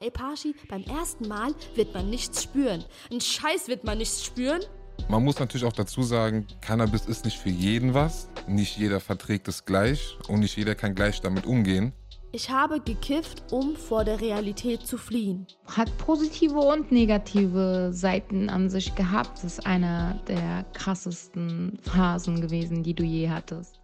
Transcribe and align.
Ey, 0.00 0.12
Pashi, 0.12 0.54
beim 0.68 0.84
ersten 0.84 1.26
Mal 1.26 1.52
wird 1.74 1.92
man 1.92 2.08
nichts 2.08 2.44
spüren. 2.44 2.84
Ein 3.10 3.20
Scheiß 3.20 3.66
wird 3.66 3.82
man 3.82 3.98
nichts 3.98 4.24
spüren. 4.24 4.62
Man 5.08 5.24
muss 5.24 5.40
natürlich 5.40 5.66
auch 5.66 5.72
dazu 5.72 6.04
sagen, 6.04 6.46
Cannabis 6.60 7.06
ist 7.06 7.24
nicht 7.24 7.36
für 7.36 7.48
jeden 7.48 7.94
was. 7.94 8.28
Nicht 8.46 8.76
jeder 8.76 9.00
verträgt 9.00 9.48
es 9.48 9.64
gleich 9.64 10.16
und 10.28 10.38
nicht 10.38 10.56
jeder 10.56 10.76
kann 10.76 10.94
gleich 10.94 11.20
damit 11.20 11.46
umgehen. 11.46 11.92
Ich 12.30 12.48
habe 12.48 12.78
gekifft, 12.78 13.42
um 13.50 13.74
vor 13.74 14.04
der 14.04 14.20
Realität 14.20 14.86
zu 14.86 14.98
fliehen. 14.98 15.48
Hat 15.66 15.90
positive 15.98 16.60
und 16.60 16.92
negative 16.92 17.90
Seiten 17.92 18.50
an 18.50 18.70
sich 18.70 18.94
gehabt. 18.94 19.38
Das 19.38 19.44
ist 19.44 19.66
einer 19.66 20.14
der 20.28 20.64
krassesten 20.74 21.76
Phasen 21.82 22.40
gewesen, 22.40 22.84
die 22.84 22.94
du 22.94 23.02
je 23.02 23.30
hattest. 23.30 23.80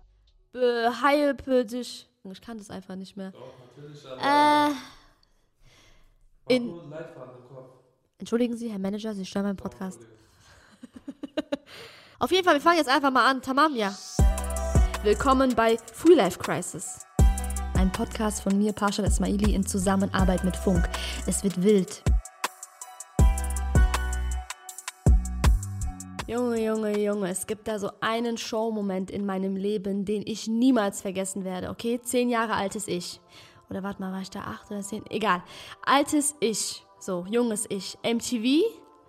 Beheilpötisch. 0.52 2.06
Ich 2.30 2.40
kann 2.40 2.58
das 2.58 2.70
einfach 2.70 2.94
nicht 2.94 3.16
mehr. 3.16 3.32
Doch, 3.32 3.52
natürlich, 3.76 4.06
aber 4.06 4.70
äh, 4.70 4.74
in 6.48 6.74
Entschuldigen 8.18 8.57
Sie, 8.57 8.71
Herr 8.71 8.79
Manager, 8.79 9.14
Sie 9.14 9.25
stören 9.25 9.46
meinen 9.46 9.57
Podcast. 9.57 10.00
Auf 12.18 12.30
jeden 12.30 12.44
Fall, 12.44 12.54
wir 12.54 12.61
fangen 12.61 12.79
jetzt 12.79 12.89
einfach 12.89 13.11
mal 13.11 13.29
an. 13.29 13.43
Tamam, 13.43 13.75
ja. 13.75 13.94
Willkommen 15.03 15.54
bei 15.54 15.76
Free 15.93 16.14
Life 16.14 16.39
Crisis. 16.39 17.04
Ein 17.76 17.90
Podcast 17.93 18.43
von 18.43 18.57
mir, 18.57 18.72
Pasha 18.72 19.03
Ismaili, 19.03 19.54
in 19.54 19.67
Zusammenarbeit 19.67 20.44
mit 20.44 20.57
Funk. 20.57 20.89
Es 21.26 21.43
wird 21.43 21.62
wild. 21.62 22.03
Junge, 26.26 26.64
Junge, 26.64 26.98
Junge, 26.98 27.29
es 27.29 27.46
gibt 27.46 27.68
da 27.68 27.79
so 27.79 27.90
einen 28.00 28.39
Showmoment 28.39 29.11
in 29.11 29.26
meinem 29.26 29.56
Leben, 29.56 30.06
den 30.06 30.22
ich 30.25 30.46
niemals 30.46 31.03
vergessen 31.03 31.45
werde, 31.45 31.68
okay? 31.68 32.00
Zehn 32.03 32.31
Jahre 32.31 32.55
altes 32.55 32.89
Ich 32.89 33.20
oder 33.70 33.83
warte 33.83 34.00
mal, 34.00 34.12
war 34.12 34.20
ich 34.20 34.31
da 34.31 34.41
acht 34.41 34.70
oder 34.70 34.83
zehn? 34.83 35.05
Egal. 35.11 35.42
Altes 35.84 36.34
Ich, 36.41 36.84
so, 36.98 37.25
junges 37.28 37.67
Ich. 37.69 37.98
MTV 38.03 38.64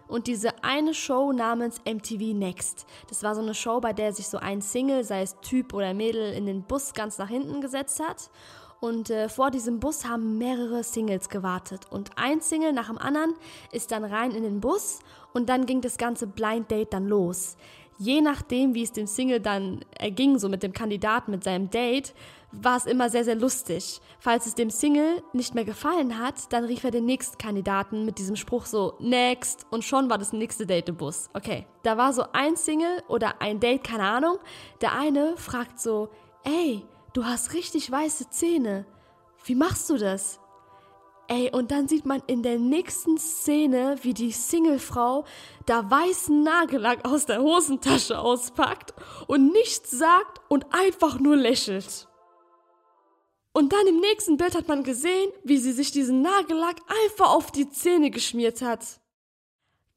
und 0.08 0.28
diese 0.28 0.64
eine 0.64 0.94
Show 0.94 1.32
namens 1.32 1.82
MTV 1.86 2.34
Next. 2.34 2.86
Das 3.10 3.24
war 3.24 3.36
so 3.36 3.42
eine 3.42 3.54
Show, 3.54 3.80
bei 3.80 3.94
der 3.94 4.14
sich 4.14 4.28
so 4.28 4.38
ein 4.38 4.62
Single, 4.62 5.04
sei 5.04 5.22
es 5.22 5.40
Typ 5.42 5.74
oder 5.74 5.94
Mädel, 5.94 6.34
in 6.34 6.46
den 6.46 6.64
Bus 6.64 6.94
ganz 6.94 7.18
nach 7.18 7.30
hinten 7.30 7.62
gesetzt 7.62 8.00
hat. 8.00 8.30
Und 8.82 9.10
äh, 9.10 9.30
vor 9.30 9.52
diesem 9.52 9.80
Bus 9.80 10.06
haben 10.06 10.38
mehrere 10.38 10.84
Singles 10.84 11.30
gewartet. 11.30 11.88
Und 11.90 12.12
ein 12.18 12.42
Single 12.42 12.74
nach 12.74 12.88
dem 12.88 12.98
anderen 12.98 13.34
ist 13.72 13.92
dann 13.92 14.04
rein 14.04 14.32
in 14.32 14.44
den 14.44 14.60
Bus 14.60 15.00
und 15.34 15.50
dann 15.50 15.66
ging 15.66 15.82
das 15.82 15.98
ganze 15.98 16.28
Blind 16.28 16.70
Date 16.70 16.94
dann 16.94 17.08
los. 17.08 17.58
Je 17.98 18.22
nachdem, 18.22 18.74
wie 18.74 18.84
es 18.84 18.92
dem 18.92 19.08
Single 19.08 19.40
dann 19.40 19.86
erging, 19.98 20.38
so 20.38 20.50
mit 20.50 20.64
dem 20.64 20.74
Kandidaten, 20.74 21.32
mit 21.32 21.44
seinem 21.44 21.70
Date, 21.70 22.14
war 22.52 22.78
es 22.78 22.86
immer 22.86 23.10
sehr, 23.10 23.24
sehr 23.24 23.36
lustig. 23.36 24.02
Falls 24.20 24.46
es 24.46 24.56
dem 24.56 24.70
Single 24.70 25.24
nicht 25.34 25.56
mehr 25.56 25.66
gefallen 25.66 26.20
hat, 26.20 26.52
dann 26.52 26.66
rief 26.66 26.84
er 26.84 26.92
den 26.92 27.06
nächsten 27.06 27.38
Kandidaten 27.38 28.06
mit 28.06 28.18
diesem 28.18 28.36
Spruch 28.36 28.66
so 28.66 28.96
Next 29.00 29.66
und 29.72 29.84
schon 29.84 30.10
war 30.10 30.18
das 30.18 30.34
nächste 30.34 30.66
Date 30.66 30.90
im 30.90 30.98
Bus. 30.98 31.30
Okay, 31.34 31.66
da 31.84 31.98
war 31.98 32.14
so 32.14 32.26
ein 32.34 32.56
Single 32.56 33.04
oder 33.08 33.42
ein 33.42 33.60
Date, 33.60 33.84
keine 33.84 34.04
Ahnung. 34.04 34.38
Der 34.82 34.94
eine 34.94 35.36
fragt 35.38 35.80
so, 35.80 36.10
ey, 36.44 36.86
du 37.14 37.26
hast 37.26 37.54
richtig 37.54 37.92
weiße 37.92 38.30
Zähne. 38.30 38.86
Wie 39.46 39.56
machst 39.56 39.90
du 39.90 39.98
das? 39.98 40.40
Ey, 41.28 41.50
und 41.52 41.72
dann 41.72 41.88
sieht 41.88 42.06
man 42.06 42.22
in 42.28 42.44
der 42.44 42.60
nächsten 42.60 43.18
Szene, 43.18 43.98
wie 44.04 44.14
die 44.14 44.32
Singlefrau 44.32 45.26
da 45.66 45.90
weißen 45.90 46.44
Nagellack 46.44 47.04
aus 47.04 47.26
der 47.26 47.42
Hosentasche 47.42 48.20
auspackt 48.20 48.94
und 49.28 49.52
nichts 49.52 49.90
sagt 49.90 50.40
und 50.50 50.68
einfach 50.72 51.20
nur 51.20 51.36
lächelt. 51.36 52.08
Und 53.54 53.74
dann 53.74 53.88
im 53.88 54.00
nächsten 54.02 54.38
Bild 54.38 54.54
hat 54.54 54.68
man 54.68 54.84
gesehen, 54.84 55.32
wie 55.44 55.58
sie 55.58 55.72
sich 55.72 55.92
diesen 55.92 56.22
Nagellack 56.22 56.76
einfach 57.06 57.34
auf 57.34 57.52
die 57.52 57.70
Zähne 57.70 58.12
geschmiert 58.12 58.62
hat. 58.62 59.00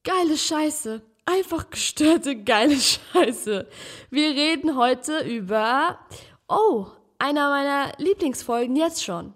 Geile 0.04 0.38
Scheiße. 0.38 1.02
Einfach 1.26 1.68
gestörte 1.68 2.36
geile 2.36 2.76
Scheiße. 3.12 3.68
Wir 4.10 4.28
reden 4.30 4.76
heute 4.76 5.18
über, 5.26 5.98
oh, 6.48 6.86
einer 7.18 7.50
meiner 7.50 7.92
Lieblingsfolgen 7.98 8.76
jetzt 8.76 9.04
schon. 9.04 9.34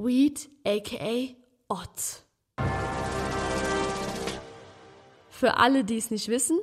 Weed, 0.00 0.48
aka 0.64 1.34
Ott. 1.66 2.22
Für 5.28 5.56
alle, 5.56 5.82
die 5.82 5.98
es 5.98 6.12
nicht 6.12 6.28
wissen, 6.28 6.60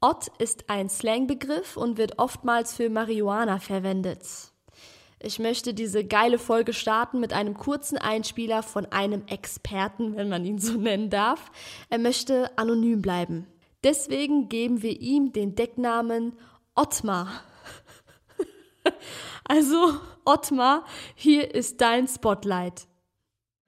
Ott 0.00 0.28
ist 0.38 0.70
ein 0.70 0.88
Slangbegriff 0.88 1.76
und 1.76 1.98
wird 1.98 2.18
oftmals 2.18 2.74
für 2.74 2.88
Marihuana 2.88 3.58
verwendet. 3.58 4.24
Ich 5.18 5.38
möchte 5.38 5.74
diese 5.74 6.06
geile 6.06 6.38
Folge 6.38 6.72
starten 6.72 7.20
mit 7.20 7.34
einem 7.34 7.52
kurzen 7.52 7.98
Einspieler 7.98 8.62
von 8.62 8.86
einem 8.86 9.26
Experten, 9.26 10.16
wenn 10.16 10.30
man 10.30 10.46
ihn 10.46 10.58
so 10.58 10.72
nennen 10.78 11.10
darf. 11.10 11.50
Er 11.90 11.98
möchte 11.98 12.56
anonym 12.56 13.02
bleiben. 13.02 13.46
Deswegen 13.84 14.48
geben 14.48 14.80
wir 14.80 14.98
ihm 14.98 15.34
den 15.34 15.54
Decknamen 15.54 16.32
Ottmar. 16.74 17.42
also, 19.44 20.00
Ottmar, 20.24 20.84
hier 21.14 21.54
ist 21.54 21.80
dein 21.80 22.08
Spotlight. 22.08 22.86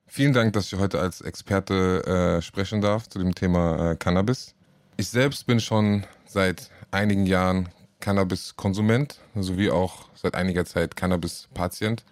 Vielen 0.06 0.32
Dank, 0.32 0.52
dass 0.52 0.72
ich 0.72 0.78
heute 0.78 1.00
als 1.00 1.20
Experte 1.20 2.04
äh, 2.38 2.42
sprechen 2.42 2.80
darf 2.80 3.08
zu 3.08 3.18
dem 3.18 3.34
Thema 3.34 3.92
äh, 3.92 3.96
Cannabis. 3.96 4.54
Ich 4.96 5.08
selbst 5.08 5.46
bin 5.46 5.58
schon 5.58 6.04
seit 6.26 6.70
einigen 6.90 7.26
Jahren 7.26 7.70
Cannabis-Konsument 8.00 9.20
sowie 9.34 9.70
auch 9.70 10.10
seit 10.14 10.34
einiger 10.34 10.64
Zeit 10.66 10.96
Cannabis-Patient. 10.96 12.04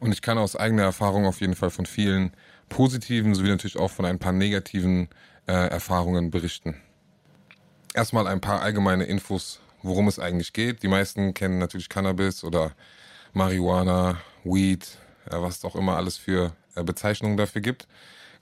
Und 0.00 0.12
ich 0.12 0.22
kann 0.22 0.38
aus 0.38 0.56
eigener 0.56 0.84
Erfahrung 0.84 1.26
auf 1.26 1.40
jeden 1.40 1.54
Fall 1.54 1.70
von 1.70 1.84
vielen 1.84 2.32
positiven 2.68 3.34
sowie 3.34 3.50
natürlich 3.50 3.78
auch 3.78 3.90
von 3.90 4.06
ein 4.06 4.18
paar 4.18 4.32
negativen 4.32 5.08
äh, 5.46 5.52
Erfahrungen 5.52 6.30
berichten. 6.30 6.80
Erstmal 7.92 8.26
ein 8.26 8.40
paar 8.40 8.62
allgemeine 8.62 9.04
Infos, 9.04 9.60
worum 9.82 10.08
es 10.08 10.18
eigentlich 10.18 10.54
geht. 10.54 10.82
Die 10.82 10.88
meisten 10.88 11.34
kennen 11.34 11.58
natürlich 11.58 11.90
Cannabis 11.90 12.44
oder 12.44 12.72
Marihuana, 13.32 14.20
Weed, 14.44 14.98
äh, 15.26 15.36
was 15.40 15.58
es 15.58 15.64
auch 15.64 15.76
immer 15.76 15.96
alles 15.96 16.16
für 16.16 16.52
äh, 16.74 16.82
Bezeichnungen 16.84 17.36
dafür 17.36 17.60
gibt. 17.60 17.86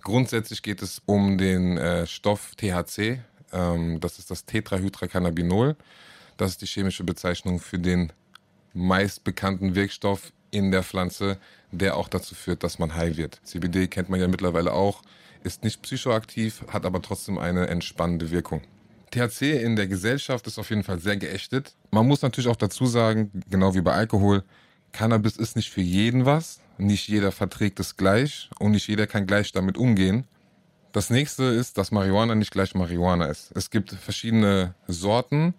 Grundsätzlich 0.02 0.62
geht 0.62 0.82
es 0.82 1.02
um 1.06 1.36
den 1.38 1.76
äh, 1.76 2.06
Stoff 2.06 2.54
THC, 2.56 3.20
ähm, 3.52 4.00
das 4.00 4.18
ist 4.18 4.30
das 4.30 4.44
Tetrahydrocannabinol. 4.44 5.76
Das 6.36 6.52
ist 6.52 6.62
die 6.62 6.66
chemische 6.66 7.04
Bezeichnung 7.04 7.60
für 7.60 7.78
den 7.78 8.12
meist 8.72 9.24
bekannten 9.24 9.74
Wirkstoff 9.74 10.32
in 10.50 10.70
der 10.70 10.82
Pflanze, 10.82 11.38
der 11.70 11.96
auch 11.96 12.08
dazu 12.08 12.34
führt, 12.34 12.64
dass 12.64 12.78
man 12.78 12.94
high 12.94 13.16
wird. 13.16 13.40
CBD 13.44 13.88
kennt 13.88 14.08
man 14.08 14.20
ja 14.20 14.28
mittlerweile 14.28 14.72
auch, 14.72 15.02
ist 15.42 15.64
nicht 15.64 15.82
psychoaktiv, 15.82 16.64
hat 16.68 16.86
aber 16.86 17.02
trotzdem 17.02 17.38
eine 17.38 17.68
entspannende 17.68 18.30
Wirkung. 18.30 18.62
THC 19.10 19.62
in 19.62 19.74
der 19.74 19.88
Gesellschaft 19.88 20.46
ist 20.46 20.58
auf 20.58 20.70
jeden 20.70 20.84
Fall 20.84 21.00
sehr 21.00 21.16
geächtet. 21.16 21.74
Man 21.90 22.06
muss 22.06 22.22
natürlich 22.22 22.48
auch 22.48 22.56
dazu 22.56 22.86
sagen, 22.86 23.30
genau 23.48 23.74
wie 23.74 23.80
bei 23.80 23.92
Alkohol, 23.92 24.44
Cannabis 24.92 25.36
ist 25.36 25.56
nicht 25.56 25.70
für 25.70 25.80
jeden 25.80 26.26
was. 26.26 26.60
Nicht 26.78 27.08
jeder 27.08 27.32
verträgt 27.32 27.80
es 27.80 27.96
gleich 27.96 28.50
und 28.58 28.72
nicht 28.72 28.88
jeder 28.88 29.06
kann 29.06 29.26
gleich 29.26 29.52
damit 29.52 29.76
umgehen. 29.76 30.24
Das 30.92 31.10
nächste 31.10 31.44
ist, 31.44 31.78
dass 31.78 31.92
Marihuana 31.92 32.34
nicht 32.34 32.50
gleich 32.50 32.74
Marihuana 32.74 33.26
ist. 33.26 33.52
Es 33.54 33.70
gibt 33.70 33.92
verschiedene 33.92 34.74
Sorten, 34.88 35.54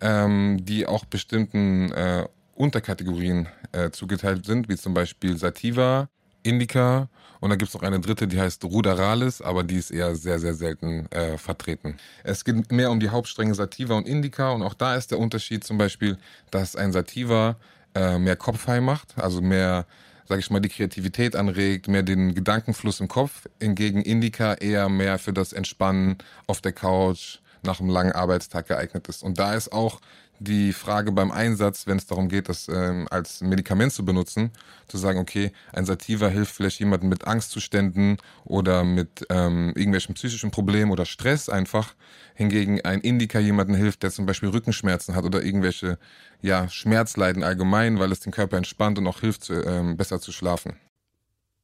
ähm, 0.00 0.58
die 0.64 0.86
auch 0.86 1.04
bestimmten 1.04 1.90
äh, 1.92 2.26
Unterkategorien 2.54 3.48
äh, 3.72 3.90
zugeteilt 3.90 4.44
sind, 4.44 4.68
wie 4.68 4.76
zum 4.76 4.94
Beispiel 4.94 5.36
Sativa, 5.36 6.08
Indica 6.42 7.08
und 7.40 7.50
da 7.50 7.56
gibt 7.56 7.68
es 7.68 7.74
noch 7.74 7.82
eine 7.82 8.00
dritte, 8.00 8.26
die 8.26 8.40
heißt 8.40 8.64
Ruderalis, 8.64 9.42
aber 9.42 9.62
die 9.62 9.76
ist 9.76 9.90
eher 9.90 10.14
sehr, 10.16 10.38
sehr 10.38 10.54
selten 10.54 11.06
äh, 11.12 11.38
vertreten. 11.38 11.96
Es 12.24 12.44
geht 12.44 12.72
mehr 12.72 12.90
um 12.90 13.00
die 13.00 13.10
Hauptstränge 13.10 13.54
Sativa 13.54 13.94
und 13.94 14.08
Indica 14.08 14.50
und 14.50 14.62
auch 14.62 14.74
da 14.74 14.96
ist 14.96 15.10
der 15.10 15.18
Unterschied 15.18 15.64
zum 15.64 15.78
Beispiel, 15.78 16.18
dass 16.50 16.76
ein 16.76 16.92
Sativa 16.92 17.56
äh, 17.96 18.18
mehr 18.18 18.36
Kopfhigh 18.36 18.80
macht, 18.80 19.18
also 19.18 19.40
mehr 19.40 19.86
sage 20.28 20.40
ich 20.40 20.50
mal, 20.50 20.60
die 20.60 20.68
Kreativität 20.68 21.36
anregt, 21.36 21.88
mehr 21.88 22.02
den 22.02 22.34
Gedankenfluss 22.34 23.00
im 23.00 23.08
Kopf. 23.08 23.48
Hingegen 23.60 24.02
Indica 24.02 24.54
eher 24.54 24.88
mehr 24.88 25.18
für 25.18 25.32
das 25.32 25.52
Entspannen 25.52 26.18
auf 26.46 26.60
der 26.60 26.72
Couch 26.72 27.38
nach 27.62 27.80
einem 27.80 27.90
langen 27.90 28.12
Arbeitstag 28.12 28.68
geeignet 28.68 29.08
ist. 29.08 29.22
Und 29.22 29.38
da 29.38 29.54
ist 29.54 29.72
auch 29.72 30.00
die 30.38 30.72
Frage 30.72 31.12
beim 31.12 31.30
Einsatz, 31.30 31.86
wenn 31.86 31.98
es 31.98 32.06
darum 32.06 32.28
geht, 32.28 32.48
das 32.48 32.68
ähm, 32.68 33.06
als 33.10 33.40
Medikament 33.40 33.92
zu 33.92 34.04
benutzen, 34.04 34.50
zu 34.88 34.98
sagen, 34.98 35.18
okay, 35.18 35.52
ein 35.72 35.84
Sativa 35.84 36.28
hilft 36.28 36.54
vielleicht 36.54 36.80
jemandem 36.80 37.08
mit 37.08 37.26
Angstzuständen 37.26 38.18
oder 38.44 38.84
mit 38.84 39.26
ähm, 39.30 39.72
irgendwelchen 39.74 40.14
psychischen 40.14 40.50
Problemen 40.50 40.90
oder 40.90 41.06
Stress 41.06 41.48
einfach. 41.48 41.94
Hingegen 42.34 42.80
ein 42.82 43.00
Indica 43.00 43.38
jemanden 43.38 43.74
hilft, 43.74 44.02
der 44.02 44.10
zum 44.10 44.26
Beispiel 44.26 44.50
Rückenschmerzen 44.50 45.14
hat 45.14 45.24
oder 45.24 45.42
irgendwelche 45.42 45.98
ja, 46.42 46.68
Schmerzleiden 46.68 47.42
allgemein, 47.42 47.98
weil 47.98 48.12
es 48.12 48.20
den 48.20 48.32
Körper 48.32 48.56
entspannt 48.56 48.98
und 48.98 49.06
auch 49.06 49.20
hilft, 49.20 49.44
zu, 49.44 49.54
ähm, 49.54 49.96
besser 49.96 50.20
zu 50.20 50.32
schlafen. 50.32 50.76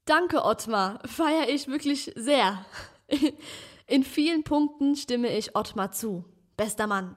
Danke, 0.05 0.45
Ottmar. 0.45 1.01
Feiere 1.05 1.49
ich 1.49 1.69
wirklich 1.69 2.13
sehr. 2.17 2.65
In 3.87 4.05
vielen 4.05 4.43
Punkten 4.43 4.97
stimme 4.97 5.37
ich 5.37 5.55
Ottmar 5.55 5.93
zu. 5.93 6.25
Bester 6.57 6.87
Mann. 6.87 7.17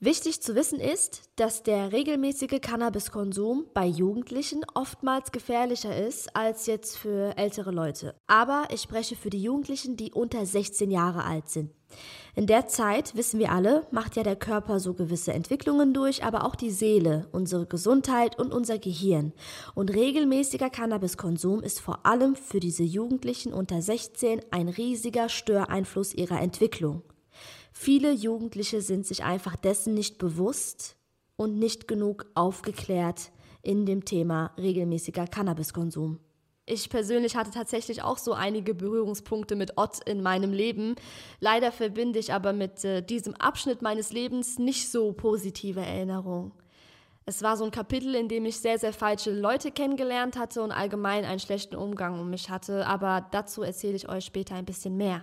Wichtig 0.00 0.42
zu 0.42 0.56
wissen 0.56 0.80
ist, 0.80 1.22
dass 1.36 1.62
der 1.62 1.92
regelmäßige 1.92 2.60
Cannabiskonsum 2.60 3.66
bei 3.72 3.86
Jugendlichen 3.86 4.66
oftmals 4.74 5.30
gefährlicher 5.30 5.96
ist 5.96 6.34
als 6.34 6.66
jetzt 6.66 6.98
für 6.98 7.36
ältere 7.38 7.70
Leute. 7.70 8.14
Aber 8.26 8.64
ich 8.72 8.82
spreche 8.82 9.14
für 9.14 9.30
die 9.30 9.42
Jugendlichen, 9.42 9.96
die 9.96 10.12
unter 10.12 10.44
16 10.44 10.90
Jahre 10.90 11.24
alt 11.24 11.48
sind. 11.48 11.70
In 12.34 12.48
der 12.48 12.66
Zeit, 12.66 13.14
wissen 13.14 13.38
wir 13.38 13.52
alle, 13.52 13.86
macht 13.92 14.16
ja 14.16 14.24
der 14.24 14.34
Körper 14.34 14.80
so 14.80 14.94
gewisse 14.94 15.32
Entwicklungen 15.32 15.94
durch, 15.94 16.24
aber 16.24 16.44
auch 16.44 16.56
die 16.56 16.72
Seele, 16.72 17.28
unsere 17.30 17.64
Gesundheit 17.64 18.36
und 18.36 18.52
unser 18.52 18.78
Gehirn. 18.80 19.32
Und 19.76 19.94
regelmäßiger 19.94 20.70
Cannabiskonsum 20.70 21.62
ist 21.62 21.80
vor 21.80 22.04
allem 22.04 22.34
für 22.34 22.58
diese 22.58 22.82
Jugendlichen 22.82 23.54
unter 23.54 23.80
16 23.80 24.42
ein 24.50 24.68
riesiger 24.68 25.28
Störeinfluss 25.28 26.12
ihrer 26.12 26.40
Entwicklung. 26.40 27.04
Viele 27.84 28.12
Jugendliche 28.12 28.80
sind 28.80 29.06
sich 29.06 29.24
einfach 29.24 29.56
dessen 29.56 29.92
nicht 29.92 30.16
bewusst 30.16 30.96
und 31.36 31.58
nicht 31.58 31.86
genug 31.86 32.24
aufgeklärt 32.34 33.30
in 33.60 33.84
dem 33.84 34.06
Thema 34.06 34.52
regelmäßiger 34.56 35.26
Cannabiskonsum. 35.26 36.18
Ich 36.64 36.88
persönlich 36.88 37.36
hatte 37.36 37.50
tatsächlich 37.50 38.02
auch 38.02 38.16
so 38.16 38.32
einige 38.32 38.72
Berührungspunkte 38.72 39.54
mit 39.54 39.76
Ott 39.76 39.98
in 40.08 40.22
meinem 40.22 40.54
Leben. 40.54 40.94
Leider 41.40 41.70
verbinde 41.72 42.18
ich 42.18 42.32
aber 42.32 42.54
mit 42.54 42.82
äh, 42.86 43.02
diesem 43.02 43.34
Abschnitt 43.34 43.82
meines 43.82 44.14
Lebens 44.14 44.58
nicht 44.58 44.90
so 44.90 45.12
positive 45.12 45.80
Erinnerungen. 45.80 46.52
Es 47.26 47.42
war 47.42 47.58
so 47.58 47.66
ein 47.66 47.70
Kapitel, 47.70 48.14
in 48.14 48.28
dem 48.28 48.46
ich 48.46 48.60
sehr, 48.60 48.78
sehr 48.78 48.94
falsche 48.94 49.30
Leute 49.30 49.70
kennengelernt 49.70 50.38
hatte 50.38 50.62
und 50.62 50.72
allgemein 50.72 51.26
einen 51.26 51.38
schlechten 51.38 51.76
Umgang 51.76 52.18
um 52.18 52.30
mich 52.30 52.48
hatte, 52.48 52.86
aber 52.86 53.26
dazu 53.30 53.62
erzähle 53.62 53.96
ich 53.96 54.08
euch 54.08 54.24
später 54.24 54.54
ein 54.54 54.64
bisschen 54.64 54.96
mehr. 54.96 55.22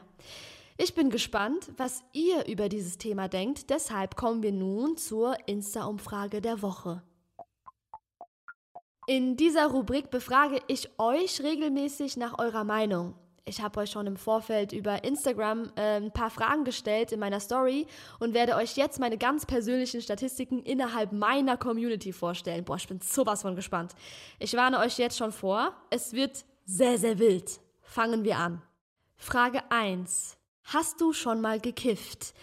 Ich 0.83 0.95
bin 0.95 1.11
gespannt, 1.11 1.71
was 1.77 2.03
ihr 2.11 2.47
über 2.47 2.67
dieses 2.67 2.97
Thema 2.97 3.27
denkt. 3.27 3.69
Deshalb 3.69 4.15
kommen 4.15 4.41
wir 4.41 4.51
nun 4.51 4.97
zur 4.97 5.37
Insta-Umfrage 5.45 6.41
der 6.41 6.63
Woche. 6.63 7.03
In 9.05 9.37
dieser 9.37 9.67
Rubrik 9.67 10.09
befrage 10.09 10.59
ich 10.65 10.89
euch 10.97 11.43
regelmäßig 11.43 12.17
nach 12.17 12.39
eurer 12.39 12.63
Meinung. 12.63 13.13
Ich 13.45 13.61
habe 13.61 13.79
euch 13.81 13.91
schon 13.91 14.07
im 14.07 14.17
Vorfeld 14.17 14.73
über 14.73 15.03
Instagram 15.03 15.71
äh, 15.75 15.97
ein 15.97 16.11
paar 16.11 16.31
Fragen 16.31 16.63
gestellt 16.63 17.11
in 17.11 17.19
meiner 17.19 17.39
Story 17.39 17.85
und 18.19 18.33
werde 18.33 18.55
euch 18.55 18.75
jetzt 18.75 18.99
meine 18.99 19.19
ganz 19.19 19.45
persönlichen 19.45 20.01
Statistiken 20.01 20.63
innerhalb 20.63 21.11
meiner 21.11 21.57
Community 21.57 22.11
vorstellen. 22.11 22.65
Boah, 22.65 22.77
ich 22.77 22.87
bin 22.87 22.99
sowas 23.01 23.43
von 23.43 23.55
gespannt. 23.55 23.93
Ich 24.39 24.55
warne 24.55 24.79
euch 24.79 24.97
jetzt 24.97 25.19
schon 25.19 25.31
vor, 25.31 25.75
es 25.91 26.13
wird 26.13 26.43
sehr, 26.65 26.97
sehr 26.97 27.19
wild. 27.19 27.59
Fangen 27.83 28.23
wir 28.23 28.39
an. 28.39 28.63
Frage 29.15 29.61
1. 29.69 30.40
Hast 30.63 31.01
du 31.01 31.13
schon 31.13 31.41
mal 31.41 31.59
gekifft? 31.59 32.33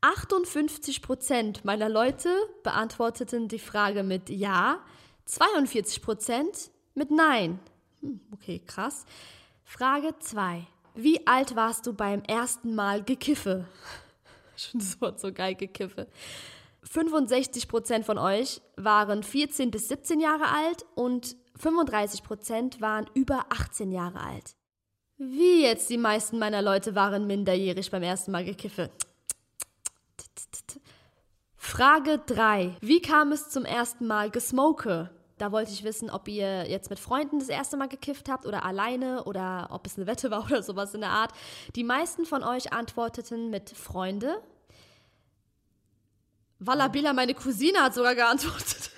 58 0.00 1.02
Prozent 1.02 1.64
meiner 1.64 1.88
Leute 1.88 2.28
beantworteten 2.62 3.48
die 3.48 3.58
Frage 3.58 4.02
mit 4.02 4.30
Ja, 4.30 4.80
42 5.24 6.02
Prozent 6.02 6.70
mit 6.94 7.10
Nein. 7.10 7.58
Hm, 8.00 8.20
okay, 8.32 8.60
krass. 8.66 9.04
Frage 9.64 10.14
2. 10.18 10.66
Wie 10.94 11.26
alt 11.26 11.56
warst 11.56 11.86
du 11.86 11.92
beim 11.92 12.22
ersten 12.22 12.74
Mal 12.74 13.02
gekiffe? 13.02 13.66
Schon 14.56 14.80
das 14.80 15.00
Wort 15.00 15.20
so 15.20 15.32
geil, 15.32 15.54
gekiffe. 15.54 16.06
65 16.84 17.68
Prozent 17.68 18.06
von 18.06 18.16
euch 18.16 18.60
waren 18.76 19.22
14 19.22 19.70
bis 19.70 19.88
17 19.88 20.20
Jahre 20.20 20.48
alt 20.48 20.86
und 20.94 21.36
35 21.56 22.22
Prozent 22.22 22.80
waren 22.80 23.06
über 23.14 23.46
18 23.50 23.90
Jahre 23.90 24.20
alt. 24.20 24.56
Wie 25.18 25.62
jetzt 25.62 25.88
die 25.88 25.96
meisten 25.96 26.38
meiner 26.38 26.60
Leute 26.60 26.94
waren 26.94 27.26
minderjährig 27.26 27.90
beim 27.90 28.02
ersten 28.02 28.32
Mal 28.32 28.44
gekiffe. 28.44 28.90
Frage 31.56 32.20
3. 32.26 32.76
Wie 32.80 33.00
kam 33.00 33.32
es 33.32 33.48
zum 33.48 33.64
ersten 33.64 34.06
Mal 34.06 34.30
gesmoke? 34.30 35.10
Da 35.38 35.52
wollte 35.52 35.72
ich 35.72 35.84
wissen, 35.84 36.10
ob 36.10 36.28
ihr 36.28 36.68
jetzt 36.68 36.90
mit 36.90 36.98
Freunden 36.98 37.38
das 37.38 37.48
erste 37.48 37.76
Mal 37.76 37.88
gekifft 37.88 38.28
habt 38.28 38.46
oder 38.46 38.64
alleine 38.64 39.24
oder 39.24 39.68
ob 39.70 39.86
es 39.86 39.96
eine 39.96 40.06
Wette 40.06 40.30
war 40.30 40.44
oder 40.46 40.62
sowas 40.62 40.94
in 40.94 41.00
der 41.00 41.10
Art. 41.10 41.32
Die 41.74 41.84
meisten 41.84 42.26
von 42.26 42.42
euch 42.42 42.72
antworteten 42.72 43.48
mit 43.48 43.70
Freunde. 43.70 44.42
Wallabila, 46.58 47.14
meine 47.14 47.34
Cousine, 47.34 47.82
hat 47.82 47.94
sogar 47.94 48.14
geantwortet. 48.14 48.90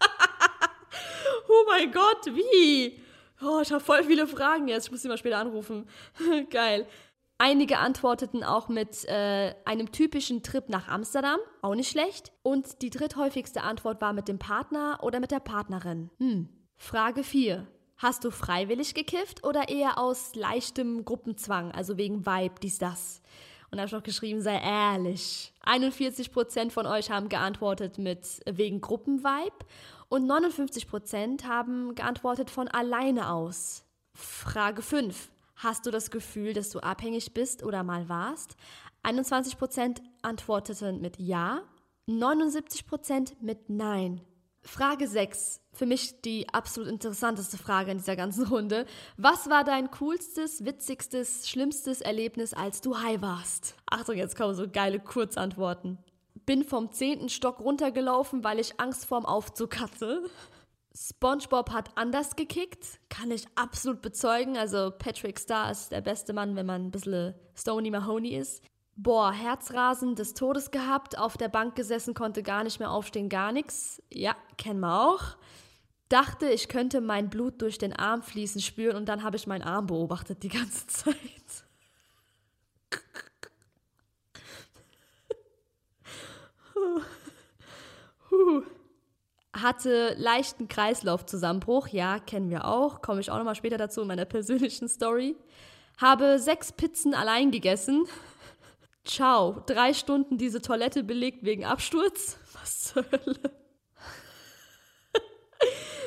oh 1.48 1.64
mein 1.68 1.92
Gott, 1.92 2.26
wie? 2.26 3.05
Oh, 3.42 3.60
ich 3.62 3.70
habe 3.70 3.82
voll 3.82 4.04
viele 4.04 4.26
Fragen 4.26 4.68
jetzt. 4.68 4.86
Ich 4.86 4.90
muss 4.90 5.02
sie 5.02 5.08
mal 5.08 5.18
später 5.18 5.38
anrufen. 5.38 5.88
Geil. 6.50 6.86
Einige 7.38 7.78
antworteten 7.78 8.42
auch 8.42 8.68
mit 8.68 9.04
äh, 9.04 9.54
einem 9.66 9.92
typischen 9.92 10.42
Trip 10.42 10.70
nach 10.70 10.88
Amsterdam, 10.88 11.38
auch 11.60 11.74
nicht 11.74 11.90
schlecht. 11.90 12.32
Und 12.42 12.80
die 12.80 12.88
dritthäufigste 12.88 13.62
Antwort 13.62 14.00
war 14.00 14.14
mit 14.14 14.28
dem 14.28 14.38
Partner 14.38 15.00
oder 15.02 15.20
mit 15.20 15.30
der 15.30 15.40
Partnerin. 15.40 16.10
Hm. 16.18 16.48
Frage 16.76 17.22
4. 17.22 17.66
Hast 17.98 18.24
du 18.24 18.30
freiwillig 18.30 18.94
gekifft 18.94 19.44
oder 19.44 19.68
eher 19.68 19.98
aus 19.98 20.34
leichtem 20.34 21.04
Gruppenzwang, 21.04 21.72
also 21.72 21.96
wegen 21.96 22.26
Vibe, 22.26 22.56
dies, 22.62 22.78
das? 22.78 23.22
Und 23.70 23.78
da 23.78 23.82
habe 23.82 23.86
ich 23.86 23.92
noch 23.92 24.02
geschrieben, 24.02 24.40
sei 24.40 24.58
ehrlich. 24.58 25.52
41% 25.64 26.70
von 26.70 26.86
euch 26.86 27.10
haben 27.10 27.28
geantwortet 27.28 27.98
mit 27.98 28.40
wegen 28.46 28.80
Gruppenvibe 28.80 29.64
und 30.08 30.26
59 30.26 30.88
Prozent 30.88 31.46
haben 31.46 31.94
geantwortet 31.94 32.50
von 32.50 32.68
alleine 32.68 33.30
aus. 33.30 33.84
Frage 34.14 34.82
5. 34.82 35.30
Hast 35.56 35.86
du 35.86 35.90
das 35.90 36.10
Gefühl, 36.10 36.52
dass 36.52 36.70
du 36.70 36.80
abhängig 36.80 37.32
bist 37.34 37.62
oder 37.62 37.82
mal 37.82 38.08
warst? 38.08 38.56
21 39.02 39.58
Prozent 39.58 40.02
antworteten 40.22 41.00
mit 41.00 41.18
Ja, 41.18 41.62
79 42.06 42.86
Prozent 42.86 43.42
mit 43.42 43.70
Nein. 43.70 44.20
Frage 44.62 45.06
6. 45.06 45.60
Für 45.72 45.86
mich 45.86 46.20
die 46.22 46.48
absolut 46.48 46.88
interessanteste 46.88 47.56
Frage 47.56 47.92
in 47.92 47.98
dieser 47.98 48.16
ganzen 48.16 48.46
Runde. 48.46 48.86
Was 49.16 49.48
war 49.48 49.64
dein 49.64 49.90
coolstes, 49.90 50.64
witzigstes, 50.64 51.48
schlimmstes 51.48 52.00
Erlebnis, 52.00 52.52
als 52.52 52.80
du 52.80 52.98
high 52.98 53.20
warst? 53.22 53.76
Achtung, 53.86 54.16
jetzt 54.16 54.36
kommen 54.36 54.54
so 54.54 54.68
geile 54.68 54.98
Kurzantworten 54.98 55.98
bin 56.46 56.64
vom 56.64 56.92
zehnten 56.92 57.28
Stock 57.28 57.60
runtergelaufen, 57.60 58.44
weil 58.44 58.60
ich 58.60 58.80
Angst 58.80 59.04
vorm 59.04 59.26
Aufzug 59.26 59.78
hatte. 59.80 60.30
SpongeBob 60.96 61.70
hat 61.70 61.90
anders 61.96 62.36
gekickt, 62.36 63.00
kann 63.10 63.30
ich 63.30 63.44
absolut 63.54 64.00
bezeugen. 64.00 64.56
Also 64.56 64.92
Patrick 64.96 65.38
Star 65.38 65.70
ist 65.70 65.92
der 65.92 66.00
beste 66.00 66.32
Mann, 66.32 66.56
wenn 66.56 66.66
man 66.66 66.86
ein 66.86 66.90
bisschen 66.90 67.34
Stony 67.54 67.90
Mahoney 67.90 68.36
ist. 68.36 68.62
Boah, 68.98 69.30
Herzrasen 69.30 70.14
des 70.14 70.32
Todes 70.32 70.70
gehabt, 70.70 71.18
auf 71.18 71.36
der 71.36 71.48
Bank 71.48 71.74
gesessen, 71.74 72.14
konnte 72.14 72.42
gar 72.42 72.64
nicht 72.64 72.78
mehr 72.78 72.90
aufstehen, 72.90 73.28
gar 73.28 73.52
nichts. 73.52 74.02
Ja, 74.10 74.34
kennen 74.56 74.80
wir 74.80 75.10
auch. 75.10 75.36
Dachte, 76.08 76.48
ich 76.48 76.68
könnte 76.68 77.02
mein 77.02 77.28
Blut 77.28 77.60
durch 77.60 77.76
den 77.76 77.92
Arm 77.92 78.22
fließen 78.22 78.62
spüren 78.62 78.96
und 78.96 79.06
dann 79.06 79.22
habe 79.22 79.36
ich 79.36 79.46
meinen 79.46 79.64
Arm 79.64 79.86
beobachtet 79.86 80.42
die 80.42 80.48
ganze 80.48 80.86
Zeit. 80.86 81.65
Hatte 89.60 90.14
leichten 90.18 90.68
Kreislaufzusammenbruch, 90.68 91.88
ja, 91.88 92.18
kennen 92.18 92.50
wir 92.50 92.66
auch, 92.66 93.00
komme 93.00 93.20
ich 93.20 93.30
auch 93.30 93.38
nochmal 93.38 93.54
später 93.54 93.78
dazu 93.78 94.02
in 94.02 94.08
meiner 94.08 94.26
persönlichen 94.26 94.88
Story. 94.88 95.34
Habe 95.98 96.38
sechs 96.38 96.72
Pizzen 96.72 97.14
allein 97.14 97.50
gegessen. 97.50 98.04
Ciao, 99.04 99.62
drei 99.66 99.94
Stunden 99.94 100.36
diese 100.36 100.60
Toilette 100.60 101.04
belegt 101.04 101.44
wegen 101.44 101.64
Absturz. 101.64 102.38
Was 102.52 102.84
zur 102.84 103.04
Hölle? 103.10 103.50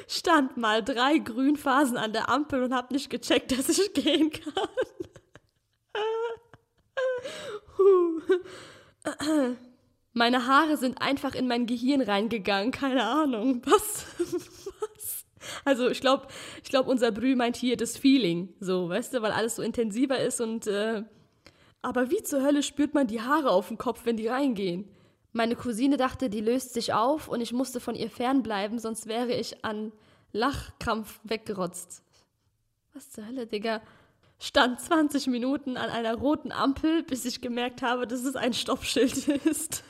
Stand 0.08 0.58
mal 0.58 0.84
drei 0.84 1.18
Grünphasen 1.18 1.98
an 1.98 2.13
der 2.13 2.29
Ampel 2.29 2.63
und 2.63 2.74
hab 2.74 2.91
nicht 2.91 3.10
gecheckt, 3.10 3.51
dass 3.51 3.70
ich 3.70 3.94
gehen 3.94 4.32
kann. 4.32 4.70
Meine 10.20 10.48
Haare 10.48 10.76
sind 10.76 11.02
einfach 11.02 11.34
in 11.34 11.48
mein 11.48 11.66
Gehirn 11.66 12.02
reingegangen. 12.02 12.72
Keine 12.72 13.06
Ahnung. 13.06 13.62
Was? 13.66 14.06
Was? 14.18 15.26
Also 15.64 15.88
ich 15.88 16.02
glaube, 16.02 16.28
ich 16.62 16.70
glaub, 16.70 16.88
unser 16.88 17.14
Brü 17.14 17.38
meint 17.38 17.56
hier 17.56 17.78
das 17.78 17.96
Feeling. 17.96 18.54
So, 18.60 18.90
weißt 18.90 19.14
du, 19.14 19.22
weil 19.22 19.32
alles 19.32 19.56
so 19.56 19.62
intensiver 19.62 20.20
ist 20.20 20.42
und 20.42 20.68
äh, 20.68 21.04
aber 21.82 22.12
wie 22.12 22.22
zur 22.22 22.44
Hölle 22.44 22.64
spürt 22.64 22.94
man 22.94 23.08
die 23.08 23.22
Haare 23.22 23.50
auf 23.50 23.70
dem 23.70 23.78
Kopf, 23.78 24.02
wenn 24.04 24.18
die 24.18 24.28
reingehen? 24.28 24.90
Meine 25.32 25.56
Cousine 25.56 25.96
dachte, 25.96 26.30
die 26.30 26.42
löst 26.42 26.74
sich 26.74 26.92
auf 26.92 27.30
und 27.30 27.40
ich 27.40 27.54
musste 27.54 27.80
von 27.80 27.96
ihr 27.96 28.10
fernbleiben, 28.10 28.78
sonst 28.78 29.08
wäre 29.08 29.32
ich 29.32 29.64
an 29.64 29.94
Lachkrampf 30.34 31.22
weggerotzt. 31.24 32.04
Was 32.94 33.10
zur 33.10 33.26
Hölle, 33.26 33.48
Digga? 33.48 33.82
Stand 34.38 34.82
20 34.82 35.28
Minuten 35.28 35.78
an 35.78 35.90
einer 35.90 36.16
roten 36.16 36.52
Ampel, 36.52 37.04
bis 37.04 37.24
ich 37.24 37.40
gemerkt 37.40 37.82
habe, 37.82 38.06
dass 38.06 38.26
es 38.26 38.36
ein 38.36 38.52
Stoppschild 38.52 39.30
ist 39.46 39.86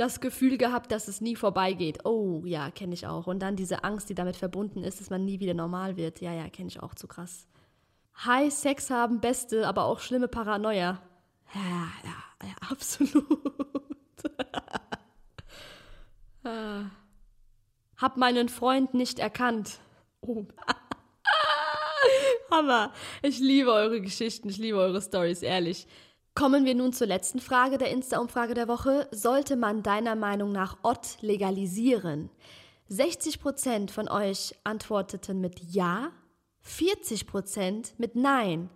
das 0.00 0.20
Gefühl 0.20 0.56
gehabt, 0.56 0.92
dass 0.92 1.08
es 1.08 1.20
nie 1.20 1.36
vorbeigeht. 1.36 2.06
Oh, 2.06 2.40
ja, 2.46 2.70
kenne 2.70 2.94
ich 2.94 3.06
auch. 3.06 3.26
Und 3.26 3.40
dann 3.40 3.54
diese 3.54 3.84
Angst, 3.84 4.08
die 4.08 4.14
damit 4.14 4.34
verbunden 4.34 4.82
ist, 4.82 4.98
dass 4.98 5.10
man 5.10 5.26
nie 5.26 5.40
wieder 5.40 5.52
normal 5.52 5.98
wird. 5.98 6.22
Ja, 6.22 6.32
ja, 6.32 6.48
kenne 6.48 6.68
ich 6.68 6.82
auch 6.82 6.94
zu 6.94 7.06
krass. 7.06 7.46
High 8.24 8.50
Sex 8.50 8.88
haben, 8.88 9.20
beste, 9.20 9.68
aber 9.68 9.84
auch 9.84 10.00
schlimme 10.00 10.26
Paranoia. 10.26 11.02
Ja, 11.54 11.88
ja, 12.02 12.48
ja, 12.48 12.54
absolut. 12.70 13.26
Äh, 16.44 16.84
hab 17.98 18.16
meinen 18.16 18.48
Freund 18.48 18.94
nicht 18.94 19.18
erkannt. 19.18 19.80
Oh. 20.22 20.46
Hammer. 22.50 22.94
Ich 23.20 23.38
liebe 23.38 23.70
eure 23.70 24.00
Geschichten, 24.00 24.48
ich 24.48 24.56
liebe 24.56 24.78
eure 24.78 25.02
Stories, 25.02 25.42
ehrlich. 25.42 25.86
Kommen 26.34 26.64
wir 26.64 26.74
nun 26.74 26.92
zur 26.92 27.06
letzten 27.06 27.40
Frage 27.40 27.76
der 27.76 27.90
Insta-Umfrage 27.90 28.54
der 28.54 28.68
Woche. 28.68 29.08
Sollte 29.10 29.56
man 29.56 29.82
deiner 29.82 30.14
Meinung 30.14 30.52
nach 30.52 30.78
Ott 30.82 31.18
legalisieren? 31.20 32.30
60% 32.90 33.90
von 33.90 34.08
euch 34.08 34.54
antworteten 34.64 35.40
mit 35.40 35.60
Ja, 35.60 36.12
40% 36.64 37.92
mit 37.98 38.16
Nein. 38.16 38.70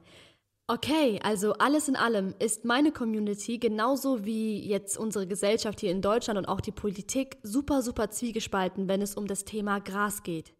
Okay, 0.67 1.21
also 1.23 1.53
alles 1.55 1.89
in 1.89 1.97
allem 1.97 2.35
ist 2.39 2.65
meine 2.65 2.91
Community 2.91 3.59
genauso 3.59 4.25
wie 4.25 4.67
jetzt 4.67 4.97
unsere 4.97 5.27
Gesellschaft 5.27 5.81
hier 5.81 5.91
in 5.91 6.01
Deutschland 6.01 6.39
und 6.39 6.47
auch 6.47 6.63
die 6.63 6.73
Politik 6.73 7.37
super, 7.43 7.83
super 7.83 8.11
zwiegespalten, 8.11 8.89
wenn 8.89 9.03
es 9.03 9.15
um 9.15 9.27
das 9.27 9.45
Thema 9.45 9.81
Gras 9.81 10.23
geht. 10.23 10.55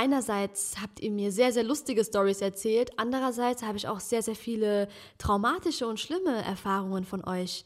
Einerseits 0.00 0.80
habt 0.80 1.00
ihr 1.00 1.10
mir 1.10 1.32
sehr, 1.32 1.52
sehr 1.52 1.64
lustige 1.64 2.04
Stories 2.04 2.40
erzählt, 2.40 2.92
andererseits 2.98 3.64
habe 3.64 3.78
ich 3.78 3.88
auch 3.88 3.98
sehr, 3.98 4.22
sehr 4.22 4.36
viele 4.36 4.86
traumatische 5.18 5.88
und 5.88 5.98
schlimme 5.98 6.40
Erfahrungen 6.44 7.02
von 7.02 7.24
euch 7.24 7.64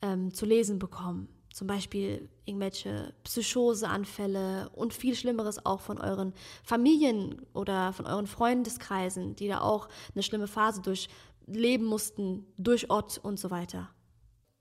ähm, 0.00 0.32
zu 0.32 0.46
lesen 0.46 0.78
bekommen. 0.78 1.28
Zum 1.52 1.66
Beispiel 1.66 2.30
irgendwelche 2.46 3.12
Psychoseanfälle 3.24 4.70
und 4.70 4.94
viel 4.94 5.14
Schlimmeres 5.14 5.66
auch 5.66 5.82
von 5.82 5.98
euren 5.98 6.32
Familien 6.62 7.42
oder 7.52 7.92
von 7.92 8.06
euren 8.06 8.26
Freundeskreisen, 8.26 9.36
die 9.36 9.48
da 9.48 9.60
auch 9.60 9.90
eine 10.14 10.22
schlimme 10.22 10.46
Phase 10.46 10.80
durchleben 10.80 11.84
mussten, 11.84 12.46
durch 12.56 12.88
Ott 12.88 13.18
und 13.18 13.38
so 13.38 13.50
weiter. 13.50 13.90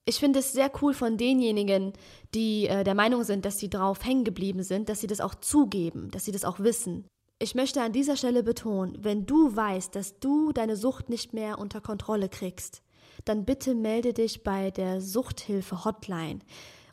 Ich 0.06 0.20
finde 0.20 0.40
es 0.40 0.52
sehr 0.52 0.70
cool 0.82 0.94
von 0.94 1.18
denjenigen, 1.18 1.94
die 2.36 2.68
äh, 2.68 2.84
der 2.84 2.96
Meinung 2.96 3.24
sind, 3.24 3.46
dass 3.46 3.60
sie 3.60 3.70
drauf 3.70 4.04
hängen 4.04 4.26
geblieben 4.26 4.62
sind, 4.62 4.90
dass 4.90 5.00
sie 5.00 5.08
das 5.08 5.22
auch 5.22 5.36
zugeben, 5.36 6.12
dass 6.12 6.26
sie 6.26 6.34
das 6.34 6.44
auch 6.44 6.60
wissen. 6.60 7.08
Ich 7.44 7.56
möchte 7.56 7.82
an 7.82 7.92
dieser 7.92 8.16
Stelle 8.16 8.42
betonen, 8.42 8.98
wenn 9.02 9.26
du 9.26 9.54
weißt, 9.54 9.94
dass 9.96 10.18
du 10.18 10.54
deine 10.54 10.78
Sucht 10.78 11.10
nicht 11.10 11.34
mehr 11.34 11.60
unter 11.60 11.82
Kontrolle 11.82 12.30
kriegst, 12.30 12.82
dann 13.26 13.44
bitte 13.44 13.76
melde 13.76 14.14
dich 14.14 14.46
bei 14.46 14.72
der 14.72 15.02
Suchthilfe 15.02 15.84
Hotline 15.84 16.40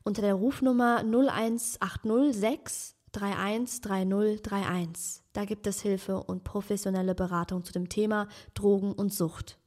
unter 0.02 0.22
der 0.22 0.34
Rufnummer 0.34 1.04
01806 1.04 2.96
313031. 3.12 5.22
Da 5.34 5.44
gibt 5.44 5.68
es 5.68 5.82
Hilfe 5.82 6.20
und 6.20 6.42
professionelle 6.42 7.14
Beratung 7.14 7.62
zu 7.62 7.72
dem 7.72 7.88
Thema 7.88 8.26
Drogen 8.54 8.90
und 8.90 9.14
Sucht. 9.14 9.59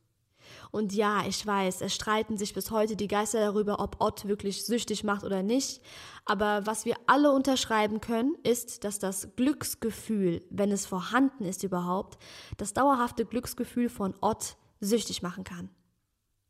Und 0.71 0.93
ja, 0.93 1.23
ich 1.27 1.45
weiß, 1.45 1.81
es 1.81 1.93
streiten 1.93 2.37
sich 2.37 2.53
bis 2.53 2.71
heute 2.71 2.95
die 2.95 3.07
Geister 3.07 3.39
darüber, 3.39 3.79
ob 3.79 3.97
Ott 3.99 4.27
wirklich 4.27 4.65
süchtig 4.65 5.03
macht 5.03 5.23
oder 5.23 5.43
nicht. 5.43 5.81
Aber 6.25 6.65
was 6.65 6.85
wir 6.85 6.95
alle 7.07 7.31
unterschreiben 7.31 8.01
können, 8.01 8.35
ist, 8.43 8.83
dass 8.83 8.99
das 8.99 9.35
Glücksgefühl, 9.35 10.45
wenn 10.49 10.71
es 10.71 10.85
vorhanden 10.85 11.45
ist 11.45 11.63
überhaupt, 11.63 12.17
das 12.57 12.73
dauerhafte 12.73 13.25
Glücksgefühl 13.25 13.89
von 13.89 14.15
Ott 14.21 14.57
süchtig 14.79 15.21
machen 15.21 15.43
kann. 15.43 15.69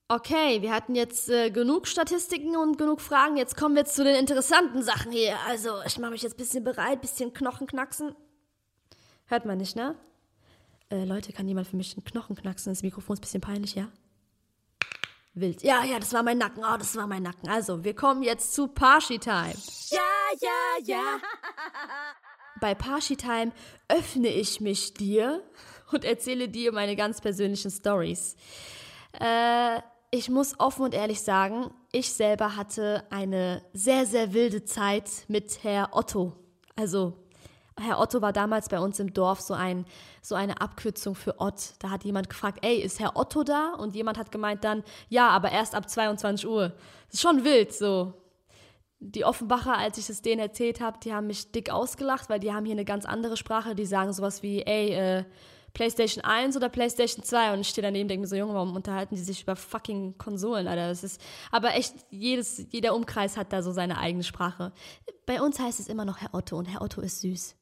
Okay, 0.09 0.61
wir 0.61 0.71
hatten 0.71 0.95
jetzt 0.95 1.29
äh, 1.29 1.49
genug 1.49 1.87
Statistiken 1.87 2.55
und 2.55 2.77
genug 2.77 3.01
Fragen. 3.01 3.37
Jetzt 3.37 3.57
kommen 3.57 3.75
wir 3.75 3.85
zu 3.85 4.03
den 4.03 4.15
interessanten 4.15 4.83
Sachen 4.83 5.11
hier. 5.11 5.37
Also, 5.47 5.81
ich 5.87 5.97
mache 5.97 6.11
mich 6.11 6.21
jetzt 6.21 6.35
ein 6.35 6.37
bisschen 6.37 6.63
bereit, 6.63 7.01
bisschen 7.01 7.33
Knochen 7.33 7.67
knacksen. 7.67 8.15
Hört 9.25 9.45
man 9.45 9.57
nicht, 9.57 9.75
ne? 9.75 9.95
Äh, 10.93 11.05
Leute, 11.05 11.33
kann 11.33 11.47
jemand 11.47 11.67
für 11.67 11.75
mich 11.75 11.97
einen 11.97 12.03
Knochen 12.03 12.35
knacksen? 12.35 12.71
Das 12.71 12.83
Mikrofon 12.83 13.15
ist 13.15 13.19
ein 13.19 13.21
bisschen 13.21 13.41
peinlich, 13.41 13.73
ja? 13.73 13.89
Wild. 15.33 15.63
Ja, 15.63 15.83
ja, 15.83 15.97
das 15.97 16.13
war 16.13 16.21
mein 16.21 16.37
Nacken. 16.37 16.63
Oh, 16.63 16.77
das 16.77 16.95
war 16.95 17.07
mein 17.07 17.23
Nacken. 17.23 17.49
Also, 17.49 17.83
wir 17.83 17.95
kommen 17.95 18.21
jetzt 18.21 18.53
zu 18.53 18.67
Parshi 18.67 19.17
Time. 19.17 19.55
Ja, 19.89 19.99
ja, 20.39 20.85
ja. 20.85 21.17
Bei 22.61 22.75
Parshi 22.75 23.15
Time 23.15 23.51
öffne 23.87 24.27
ich 24.27 24.61
mich 24.61 24.93
dir 24.93 25.41
und 25.91 26.05
erzähle 26.05 26.47
dir 26.47 26.71
meine 26.71 26.95
ganz 26.95 27.21
persönlichen 27.21 27.71
Stories. 27.71 28.35
Äh, 29.19 29.79
ich 30.11 30.29
muss 30.29 30.59
offen 30.59 30.83
und 30.83 30.93
ehrlich 30.93 31.21
sagen, 31.21 31.71
ich 31.91 32.13
selber 32.13 32.55
hatte 32.55 33.03
eine 33.09 33.65
sehr, 33.73 34.05
sehr 34.05 34.33
wilde 34.33 34.63
Zeit 34.63 35.09
mit 35.27 35.63
Herr 35.63 35.89
Otto. 35.93 36.33
Also 36.75 37.22
Herr 37.79 37.99
Otto 37.99 38.21
war 38.21 38.33
damals 38.33 38.69
bei 38.69 38.79
uns 38.79 38.99
im 38.99 39.13
Dorf 39.13 39.41
so, 39.41 39.53
ein, 39.53 39.85
so 40.21 40.35
eine 40.35 40.61
Abkürzung 40.61 41.15
für 41.15 41.39
Ott. 41.39 41.73
Da 41.79 41.89
hat 41.89 42.03
jemand 42.03 42.29
gefragt, 42.29 42.59
ey, 42.61 42.77
ist 42.77 42.99
Herr 42.99 43.15
Otto 43.15 43.43
da? 43.43 43.73
Und 43.73 43.95
jemand 43.95 44.17
hat 44.17 44.31
gemeint 44.31 44.63
dann, 44.63 44.83
ja, 45.09 45.29
aber 45.29 45.51
erst 45.51 45.73
ab 45.75 45.89
22 45.89 46.47
Uhr. 46.47 46.69
Das 47.07 47.15
ist 47.15 47.21
schon 47.21 47.43
wild, 47.43 47.73
so. 47.73 48.13
Die 48.99 49.25
Offenbacher, 49.25 49.77
als 49.77 49.97
ich 49.97 50.09
es 50.09 50.21
denen 50.21 50.39
erzählt 50.39 50.79
habe, 50.79 50.99
die 51.03 51.13
haben 51.13 51.27
mich 51.27 51.51
dick 51.51 51.69
ausgelacht, 51.71 52.29
weil 52.29 52.39
die 52.39 52.53
haben 52.53 52.65
hier 52.65 52.73
eine 52.73 52.85
ganz 52.85 53.05
andere 53.05 53.37
Sprache. 53.37 53.75
Die 53.75 53.85
sagen 53.85 54.13
sowas 54.13 54.43
wie, 54.43 54.61
ey, 54.61 54.93
äh, 54.93 55.23
PlayStation 55.73 56.23
1 56.23 56.55
oder 56.55 56.69
PlayStation 56.69 57.23
2 57.23 57.53
und 57.53 57.61
ich 57.61 57.69
stehe 57.69 57.83
daneben 57.83 58.03
und 58.03 58.09
denke 58.09 58.21
mir 58.21 58.27
so, 58.27 58.35
Junge, 58.35 58.53
warum 58.53 58.75
unterhalten 58.75 59.15
die 59.15 59.21
sich 59.21 59.41
über 59.41 59.55
fucking 59.55 60.17
Konsolen, 60.17 60.67
Alter? 60.67 60.87
Das 60.87 61.03
ist, 61.03 61.19
aber 61.51 61.73
echt, 61.73 61.95
jedes, 62.11 62.67
jeder 62.69 62.95
Umkreis 62.95 63.37
hat 63.37 63.51
da 63.51 63.63
so 63.63 63.71
seine 63.71 63.97
eigene 63.97 64.23
Sprache. 64.23 64.71
Bei 65.25 65.41
uns 65.41 65.59
heißt 65.59 65.79
es 65.79 65.87
immer 65.87 66.05
noch 66.05 66.19
Herr 66.19 66.33
Otto 66.33 66.57
und 66.57 66.65
Herr 66.65 66.81
Otto 66.81 67.01
ist 67.01 67.21
süß. 67.21 67.55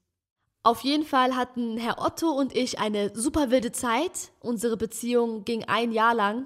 Auf 0.63 0.81
jeden 0.81 1.05
Fall 1.05 1.35
hatten 1.35 1.77
Herr 1.77 1.99
Otto 1.99 2.29
und 2.29 2.55
ich 2.55 2.79
eine 2.79 3.11
super 3.15 3.49
wilde 3.49 3.71
Zeit. 3.71 4.31
Unsere 4.39 4.77
Beziehung 4.77 5.43
ging 5.43 5.63
ein 5.63 5.91
Jahr 5.91 6.13
lang. 6.13 6.45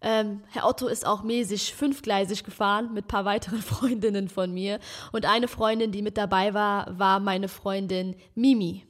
Ähm, 0.00 0.42
Herr 0.50 0.68
Otto 0.68 0.86
ist 0.86 1.04
auch 1.04 1.24
mäßig 1.24 1.74
fünfgleisig 1.74 2.44
gefahren 2.44 2.94
mit 2.94 3.06
ein 3.06 3.08
paar 3.08 3.24
weiteren 3.24 3.60
Freundinnen 3.62 4.28
von 4.28 4.54
mir. 4.54 4.78
Und 5.10 5.26
eine 5.26 5.48
Freundin, 5.48 5.90
die 5.90 6.02
mit 6.02 6.16
dabei 6.16 6.54
war, 6.54 6.96
war 6.98 7.18
meine 7.18 7.48
Freundin 7.48 8.14
Mimi. 8.36 8.84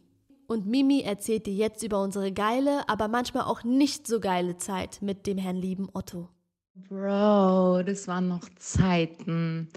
Und 0.47 0.67
Mimi 0.67 1.01
erzählt 1.01 1.47
dir 1.47 1.55
jetzt 1.55 1.83
über 1.83 2.03
unsere 2.03 2.33
geile, 2.33 2.87
aber 2.89 3.09
manchmal 3.09 3.45
auch 3.45 3.65
nicht 3.65 4.07
so 4.07 4.21
geile 4.21 4.59
Zeit 4.59 5.01
mit 5.01 5.27
dem 5.27 5.39
Herrn 5.39 5.57
lieben 5.57 5.89
Otto. 5.95 6.29
Bro, 6.75 7.83
das 7.85 8.07
waren 8.07 8.29
noch 8.29 8.49
Zeiten. 8.59 9.69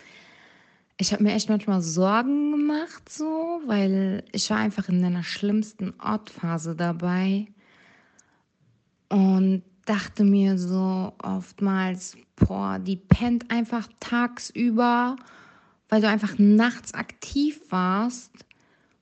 Ich 1.01 1.12
habe 1.12 1.24
mir 1.24 1.34
echt 1.34 1.50
manchmal 1.50 1.81
Sorgen 1.81 2.51
gemacht, 2.51 3.10
so, 3.10 3.60
weil 3.65 4.24
ich 4.34 4.48
war 4.51 4.58
einfach 4.58 4.88
in 4.88 5.03
einer 5.03 5.24
schlimmsten 5.24 5.96
Ortphase 6.00 6.75
dabei 6.75 7.48
und 9.10 9.63
dachte 9.86 10.24
mir 10.24 10.60
so 10.60 11.12
oftmals, 11.24 12.15
boah, 12.36 12.77
die 12.77 12.98
pennt 12.98 13.50
einfach 13.50 13.88
tagsüber, 14.00 15.15
weil 15.89 16.01
du 16.01 16.08
einfach 16.08 16.36
nachts 16.38 16.93
aktiv 16.93 17.60
warst 17.72 18.34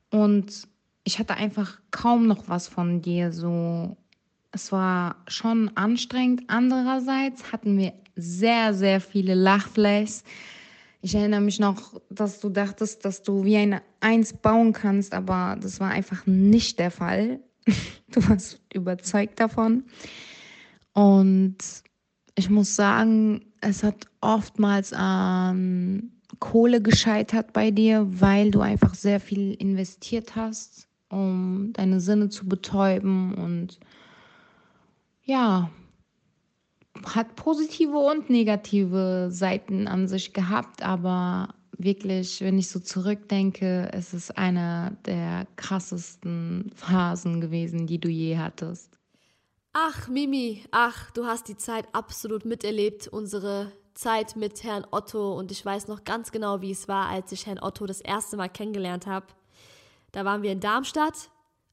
und 0.10 0.70
ich 1.04 1.20
hatte 1.20 1.36
einfach 1.36 1.82
kaum 1.92 2.28
noch 2.28 2.48
was 2.48 2.70
von 2.70 3.02
dir. 3.02 3.34
So, 3.34 3.98
es 4.54 4.72
war 4.72 5.18
schon 5.28 5.70
anstrengend. 5.76 6.44
Andererseits 6.48 7.52
hatten 7.52 7.78
wir 7.78 7.92
sehr, 8.16 8.74
sehr 8.74 9.02
viele 9.02 9.36
Lachfleischs. 9.36 10.24
Ich 11.02 11.16
erinnere 11.16 11.42
mich 11.42 11.60
noch, 11.60 12.00
dass 12.10 12.40
du 12.40 12.50
dachtest, 12.50 13.06
dass 13.06 13.24
du 13.24 13.44
wie 13.46 13.58
eine 13.58 13.82
Eins 14.02 14.34
bauen 14.34 14.74
kannst, 14.74 15.14
aber 15.14 15.58
das 15.62 15.80
war 15.80 15.90
einfach 15.90 16.26
nicht 16.26 16.80
der 16.80 16.92
Fall. 16.92 17.40
Du 18.12 18.28
warst 18.28 18.60
überzeugt 18.74 19.40
davon. 19.40 19.84
Und 20.94 21.58
ich 22.34 22.50
muss 22.50 22.76
sagen, 22.76 23.46
es 23.62 23.84
hat 23.84 24.08
oftmals 24.20 24.94
an 24.94 26.12
Kohle 26.40 26.82
gescheitert 26.82 27.54
bei 27.54 27.70
dir, 27.70 28.08
weil 28.10 28.50
du 28.50 28.62
einfach 28.62 28.96
sehr 28.96 29.20
viel 29.20 29.54
investiert 29.54 30.36
hast 30.36 30.90
um 31.10 31.74
deine 31.74 32.00
Sinne 32.00 32.30
zu 32.30 32.48
betäuben 32.48 33.34
und 33.34 33.80
ja, 35.24 35.70
hat 37.06 37.36
positive 37.36 37.98
und 37.98 38.30
negative 38.30 39.30
Seiten 39.32 39.88
an 39.88 40.08
sich 40.08 40.34
gehabt, 40.34 40.84
aber 40.84 41.50
wirklich, 41.78 42.42
wenn 42.42 42.58
ich 42.58 42.70
so 42.70 42.80
zurückdenke, 42.80 43.90
ist 43.98 44.14
es 44.14 44.32
einer 44.32 44.92
der 45.06 45.48
krassesten 45.56 46.72
Phasen 46.76 47.42
gewesen, 47.42 47.88
die 47.88 48.00
du 48.00 48.10
je 48.10 48.38
hattest. 48.38 48.98
Ach, 49.74 50.08
Mimi, 50.08 50.64
ach, 50.72 51.12
du 51.12 51.26
hast 51.26 51.48
die 51.48 51.56
Zeit 51.56 51.88
absolut 51.94 52.44
miterlebt, 52.44 53.08
unsere 53.08 53.72
Zeit 53.94 54.36
mit 54.36 54.64
Herrn 54.64 54.86
Otto 54.92 55.38
und 55.38 55.52
ich 55.52 55.64
weiß 55.66 55.88
noch 55.88 56.04
ganz 56.04 56.32
genau, 56.32 56.62
wie 56.62 56.72
es 56.72 56.88
war, 56.88 57.08
als 57.08 57.32
ich 57.32 57.46
Herrn 57.46 57.60
Otto 57.60 57.86
das 57.86 58.02
erste 58.02 58.36
Mal 58.38 58.50
kennengelernt 58.50 59.08
habe. 59.08 59.28
Da 60.12 60.26
waren 60.26 60.42
wir 60.42 60.52
in 60.52 60.60
Darmstadt 60.60 61.30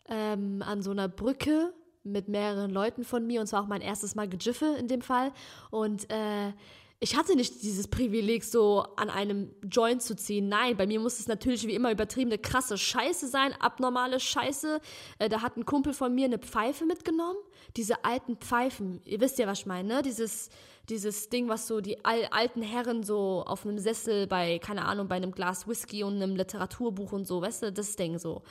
ähm, 0.09 0.63
an 0.63 0.83
so 0.83 0.91
einer 0.91 1.09
Brücke 1.09 1.73
mit 2.07 2.29
mehreren 2.29 2.71
Leuten 2.71 3.05
von 3.05 3.27
mir 3.27 3.41
und 3.41 3.47
zwar 3.47 3.63
auch 3.63 3.69
mein 3.69 3.81
erstes 3.81 4.15
Mal 4.15 4.29
gejiffe 4.29 4.77
in 4.79 4.89
dem 4.89 5.03
Fall. 5.03 5.33
Und 5.71 6.11
äh, 6.11 6.53
ich 6.99 7.15
hatte 7.15 7.37
nicht 7.37 7.63
dieses 7.63 7.89
Privileg, 7.89 8.43
so 8.43 8.87
an 8.97 9.11
einem 9.11 9.51
Joint 9.71 10.01
zu 10.01 10.17
ziehen. 10.17 10.49
Nein, 10.49 10.79
bei 10.79 10.87
mir 10.87 10.99
muss 10.99 11.21
es 11.21 11.29
natürlich 11.29 11.67
wie 11.67 11.75
immer 11.75 11.93
übertriebene, 11.93 12.39
krasse 12.39 12.79
Scheiße 12.79 13.29
sein, 13.29 13.53
abnormale 13.61 14.19
Scheiße. 14.19 14.81
Äh, 15.19 15.29
da 15.29 15.43
hat 15.43 15.59
ein 15.59 15.67
Kumpel 15.67 15.93
von 15.93 16.15
mir 16.15 16.25
eine 16.25 16.39
Pfeife 16.39 16.87
mitgenommen. 16.87 17.37
Diese 17.77 18.03
alten 18.05 18.37
Pfeifen, 18.37 19.03
ihr 19.05 19.21
wisst 19.21 19.39
ja, 19.39 19.47
was 19.47 19.61
ich 19.61 19.67
meine, 19.67 19.97
ne? 19.97 20.03
Dieses, 20.03 20.49
dieses 20.89 21.29
Ding, 21.29 21.49
was 21.49 21.67
so 21.67 21.83
die 21.83 22.03
al 22.03 22.25
alten 22.31 22.63
Herren 22.63 23.03
so 23.03 23.45
auf 23.47 23.67
einem 23.67 23.79
Sessel 23.79 24.27
bei, 24.27 24.59
keine 24.59 24.87
Ahnung, 24.87 25.07
bei 25.07 25.17
einem 25.17 25.33
Glas 25.33 25.69
Whisky 25.69 26.03
und 26.03 26.15
einem 26.15 26.35
Literaturbuch 26.35 27.13
und 27.13 27.27
so, 27.27 27.43
weißt 27.43 27.65
du, 27.65 27.73
das 27.73 27.97
Ding 27.97 28.19
so. 28.19 28.43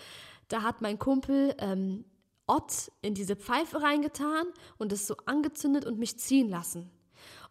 Da 0.49 0.61
hat 0.61 0.81
mein 0.81 0.99
Kumpel 0.99 1.55
ähm, 1.57 2.05
Ott 2.47 2.91
in 3.01 3.13
diese 3.13 3.35
Pfeife 3.35 3.81
reingetan 3.81 4.47
und 4.77 4.91
es 4.91 5.07
so 5.07 5.15
angezündet 5.25 5.85
und 5.85 5.97
mich 5.97 6.19
ziehen 6.19 6.49
lassen. 6.49 6.91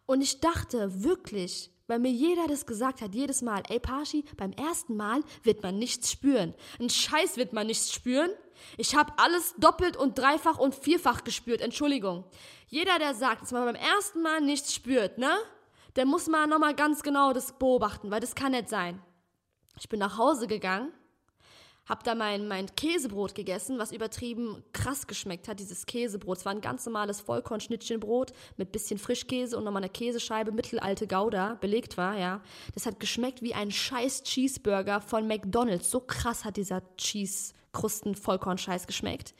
Und 0.06 0.20
ich 0.20 0.40
dachte 0.40 1.02
wirklich, 1.02 1.70
weil 1.86 1.98
mir 1.98 2.10
jeder 2.10 2.46
das 2.46 2.66
gesagt 2.66 3.02
hat, 3.02 3.14
jedes 3.14 3.42
Mal, 3.42 3.62
ey 3.68 3.78
Pashi, 3.78 4.24
beim 4.36 4.52
ersten 4.52 4.96
Mal 4.96 5.22
wird 5.42 5.62
man 5.62 5.78
nichts 5.78 6.10
spüren. 6.10 6.54
Ein 6.78 6.90
Scheiß 6.90 7.36
wird 7.36 7.52
man 7.52 7.66
nichts 7.66 7.92
spüren. 7.92 8.30
Ich 8.78 8.94
habe 8.94 9.12
alles 9.18 9.54
doppelt 9.58 9.96
und 9.96 10.18
dreifach 10.18 10.58
und 10.58 10.74
vierfach 10.74 11.24
gespürt, 11.24 11.60
Entschuldigung. 11.60 12.24
Jeder, 12.68 12.98
der 12.98 13.14
sagt, 13.14 13.42
dass 13.42 13.52
man 13.52 13.64
beim 13.64 13.74
ersten 13.74 14.22
Mal 14.22 14.40
nichts 14.40 14.72
spürt, 14.72 15.18
ne? 15.18 15.32
Der 15.96 16.06
muss 16.06 16.26
mal 16.26 16.46
nochmal 16.46 16.74
ganz 16.74 17.02
genau 17.02 17.32
das 17.32 17.52
beobachten, 17.58 18.10
weil 18.10 18.20
das 18.20 18.34
kann 18.34 18.52
nicht 18.52 18.68
sein. 18.68 19.00
Ich 19.78 19.88
bin 19.88 20.00
nach 20.00 20.18
Hause 20.18 20.46
gegangen 20.46 20.92
hab 21.86 22.02
da 22.02 22.14
mein, 22.14 22.48
mein 22.48 22.74
Käsebrot 22.74 23.34
gegessen, 23.34 23.78
was 23.78 23.92
übertrieben 23.92 24.64
krass 24.72 25.06
geschmeckt 25.06 25.48
hat, 25.48 25.60
dieses 25.60 25.84
Käsebrot. 25.84 26.38
Es 26.38 26.46
war 26.46 26.52
ein 26.52 26.62
ganz 26.62 26.86
normales 26.86 27.20
Vollkornschnittchenbrot 27.20 28.32
mit 28.56 28.72
bisschen 28.72 28.98
Frischkäse 28.98 29.58
und 29.58 29.64
nochmal 29.64 29.82
eine 29.82 29.92
Käsescheibe, 29.92 30.50
mittelalte 30.52 31.06
Gouda, 31.06 31.56
belegt 31.60 31.98
war, 31.98 32.16
ja. 32.16 32.40
Das 32.72 32.86
hat 32.86 33.00
geschmeckt 33.00 33.42
wie 33.42 33.52
ein 33.52 33.70
scheiß 33.70 34.22
Cheeseburger 34.22 35.02
von 35.02 35.28
McDonalds. 35.28 35.90
So 35.90 36.00
krass 36.00 36.46
hat 36.46 36.56
dieser 36.56 36.82
Cheese-Krusten-Vollkornscheiß 36.96 38.86
geschmeckt. 38.86 39.34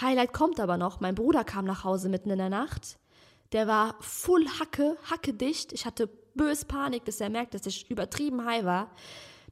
Highlight 0.00 0.32
kommt 0.32 0.60
aber 0.60 0.78
noch. 0.78 1.00
Mein 1.00 1.14
Bruder 1.14 1.44
kam 1.44 1.66
nach 1.66 1.84
Hause 1.84 2.08
mitten 2.08 2.30
in 2.30 2.38
der 2.38 2.48
Nacht. 2.48 2.98
Der 3.52 3.66
war 3.66 3.96
full 4.00 4.46
Hacke, 4.58 4.96
Hacke 5.10 5.34
dicht. 5.34 5.74
Ich 5.74 5.84
hatte 5.84 6.08
bös 6.34 6.64
Panik, 6.64 7.04
dass 7.04 7.20
er 7.20 7.28
merkt, 7.28 7.52
dass 7.52 7.66
ich 7.66 7.90
übertrieben 7.90 8.46
high 8.46 8.64
war. 8.64 8.90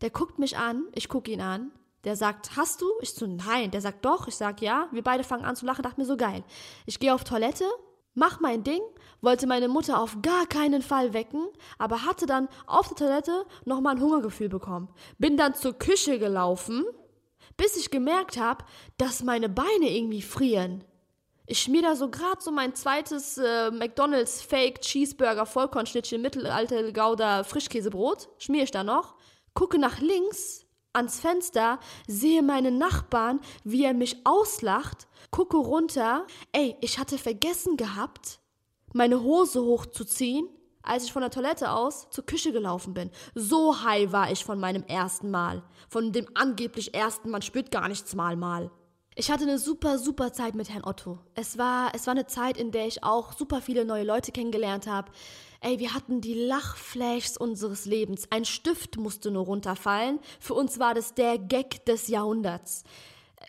Der 0.01 0.09
guckt 0.09 0.39
mich 0.39 0.57
an, 0.57 0.85
ich 0.95 1.11
guck 1.11 1.29
ihn 1.29 1.43
an 1.43 1.71
der 2.05 2.17
sagt, 2.17 2.57
hast 2.57 2.81
du? 2.81 2.87
Ich 3.01 3.13
so, 3.13 3.27
nein. 3.27 3.71
Der 3.71 3.81
sagt, 3.81 4.05
doch. 4.05 4.27
Ich 4.29 4.37
sag, 4.37 4.63
ja. 4.63 4.89
Wir 4.91 5.03
beide 5.03 5.25
fangen 5.25 5.45
an 5.45 5.57
zu 5.57 5.67
lachen, 5.67 5.83
dachte 5.83 6.01
mir 6.01 6.07
so 6.07 6.17
geil. 6.17 6.45
Ich 6.87 6.99
gehe 6.99 7.15
auf 7.15 7.25
Toilette, 7.25 7.65
mach 8.15 8.41
mein 8.41 8.65
Ding, 8.65 8.81
wollte 9.21 9.47
meine 9.47 9.69
Mutter 9.69 10.01
auf 10.01 10.19
gar 10.23 10.47
keinen 10.47 10.83
Fall 10.83 11.13
wecken, 11.13 11.47
aber 11.79 12.05
hatte 12.05 12.27
dann 12.27 12.49
auf 12.67 12.89
der 12.89 12.97
Toilette 12.97 13.45
nochmal 13.65 13.97
ein 13.97 14.03
Hungergefühl 14.03 14.49
bekommen. 14.49 14.89
Bin 15.19 15.37
dann 15.37 15.55
zur 15.55 15.75
Küche 15.75 16.19
gelaufen, 16.19 16.85
bis 17.57 17.77
ich 17.77 17.91
gemerkt 17.91 18.39
habe, 18.39 18.65
dass 18.97 19.23
meine 19.23 19.49
Beine 19.49 19.91
irgendwie 19.91 20.23
frieren. 20.23 20.85
Ich 21.47 21.63
schmier 21.63 21.83
da 21.83 21.97
so 21.97 22.09
grad 22.09 22.43
so 22.43 22.53
mein 22.53 22.77
zweites 22.77 23.37
äh, 23.37 23.73
McDonalds 23.73 24.41
Fake 24.41 24.83
Cheeseburger 24.83 25.47
Vollkornschnittchen 25.47 26.23
Mittelalter 26.23 26.93
Gouda 26.93 27.43
Frischkäsebrot, 27.43 28.29
schmier 28.39 28.63
ich 28.63 28.71
da 28.71 28.85
noch, 28.85 29.17
gucke 29.53 29.77
nach 29.77 30.01
links, 30.01 30.65
ans 30.93 31.21
Fenster, 31.21 31.79
sehe 32.07 32.43
meinen 32.43 32.79
Nachbarn, 32.79 33.41
wie 33.65 33.85
er 33.85 33.95
mich 33.95 34.25
auslacht, 34.25 35.09
gucke 35.31 35.57
runter. 35.57 36.27
Ey, 36.53 36.77
ich 36.81 36.99
hatte 36.99 37.19
vergessen 37.19 37.77
gehabt, 37.77 38.41
meine 38.93 39.23
Hose 39.23 39.63
hochzuziehen, 39.63 40.49
als 40.83 41.05
ich 41.05 41.13
von 41.13 41.23
der 41.23 41.31
Toilette 41.31 41.71
aus 41.71 42.09
zur 42.11 42.25
Küche 42.25 42.53
gelaufen 42.53 42.95
bin. 42.95 43.11
So 43.35 43.83
high 43.85 44.13
war 44.13 44.31
ich 44.33 44.45
von 44.45 44.59
meinem 44.59 44.83
ersten 44.85 45.31
Mal. 45.31 45.63
Von 45.89 46.13
dem 46.13 46.27
angeblich 46.35 46.95
ersten, 46.95 47.31
man 47.31 47.43
spürt 47.43 47.71
gar 47.71 47.89
nichts 47.89 48.15
mal 48.15 48.37
mal. 48.37 48.71
Ich 49.21 49.31
hatte 49.31 49.43
eine 49.45 49.59
super, 49.59 49.99
super 49.99 50.33
Zeit 50.33 50.55
mit 50.55 50.71
Herrn 50.71 50.83
Otto. 50.83 51.19
Es 51.35 51.59
war, 51.59 51.95
es 51.95 52.07
war 52.07 52.13
eine 52.13 52.27
Zeit, 52.27 52.57
in 52.57 52.71
der 52.71 52.87
ich 52.87 53.05
auch 53.05 53.35
super 53.35 53.61
viele 53.61 53.85
neue 53.85 54.03
Leute 54.03 54.33
kennengelernt 54.33 54.87
habe. 54.87 55.13
Ey, 55.61 55.79
wir 55.79 55.93
hatten 55.93 56.23
die 56.23 56.33
Lachflashs 56.33 57.37
unseres 57.37 57.85
Lebens. 57.85 58.29
Ein 58.31 58.47
Stift 58.47 58.97
musste 58.97 59.31
nur 59.31 59.45
runterfallen. 59.45 60.21
Für 60.39 60.55
uns 60.55 60.79
war 60.79 60.95
das 60.95 61.13
der 61.13 61.37
Gag 61.37 61.85
des 61.85 62.09
Jahrhunderts 62.09 62.83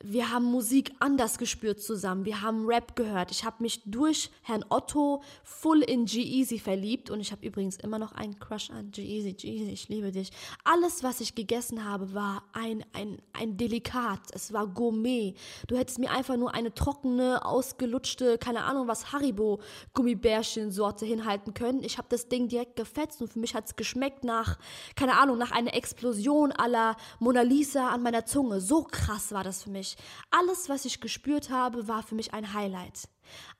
wir 0.04 0.32
haben 0.32 0.46
Musik 0.46 0.94
anders 1.00 1.38
gespürt 1.38 1.82
zusammen. 1.82 2.24
Wir 2.26 2.42
haben 2.42 2.66
Rap 2.66 2.96
gehört. 2.96 3.30
Ich 3.32 3.44
habe 3.44 3.58
mich 3.62 3.82
durch 3.86 4.32
Herrn 4.42 4.64
Otto 4.70 5.22
full 5.44 5.82
in 5.82 6.06
G-Easy 6.06 6.60
verliebt 6.60 7.10
und 7.10 7.20
ich 7.20 7.32
habe 7.32 7.46
übrigens 7.46 7.76
immer 7.78 8.00
noch 8.00 8.14
einen 8.14 8.40
Crush 8.40 8.72
an 8.72 8.92
G-Easy. 8.92 9.34
G-Easy, 9.34 9.70
ich 9.72 9.90
liebe 9.90 10.12
dich. 10.12 10.32
Alles, 10.64 11.04
was 11.04 11.20
ich 11.20 11.36
gegessen 11.36 11.86
habe, 11.86 12.14
war 12.14 12.44
ein, 12.54 12.86
ein, 12.94 13.18
ein 13.34 13.58
Delikat. 13.58 14.22
Es 14.32 14.54
war 14.54 14.66
Gourmet. 14.66 15.36
Du 15.68 15.78
hättest 15.78 16.00
mir 16.00 16.12
einfach 16.12 16.38
nur 16.38 16.54
eine 16.54 16.74
trockene, 16.74 17.46
ausgelutschte, 17.46 18.38
keine 18.38 18.64
Ahnung 18.64 18.88
was, 18.88 19.12
Haribo-Gummibärchen-Sorte 19.12 21.06
hinhalten 21.06 21.54
können. 21.54 21.84
Ich 21.84 21.98
habe 21.98 22.08
das 22.10 22.30
Ding 22.30 22.48
direkt 22.48 22.78
gefetzt 22.78 23.22
und 23.22 23.28
für 23.28 23.40
mich 23.40 23.56
hat 23.56 23.66
es 23.66 23.76
geschmeckt 23.76 24.24
nach, 24.24 24.58
keine 24.96 25.20
Ahnung, 25.20 25.38
nach 25.38 25.52
einer 25.52 25.74
Explosion 25.74 26.54
aller 26.54 26.96
Mona 27.20 27.42
Lisa 27.42 27.90
an 27.90 28.02
meiner 28.02 28.26
Zunge. 28.26 28.62
So 28.62 28.84
krass 28.84 29.34
war 29.34 29.44
das 29.44 29.64
für 29.64 29.70
mich. 29.70 29.81
Alles, 30.30 30.70
was 30.70 30.86
ich 30.86 31.02
gespürt 31.02 31.50
habe, 31.50 31.88
war 31.88 32.04
für 32.04 32.16
mich 32.16 32.34
ein 32.34 32.54
Highlight. 32.54 33.08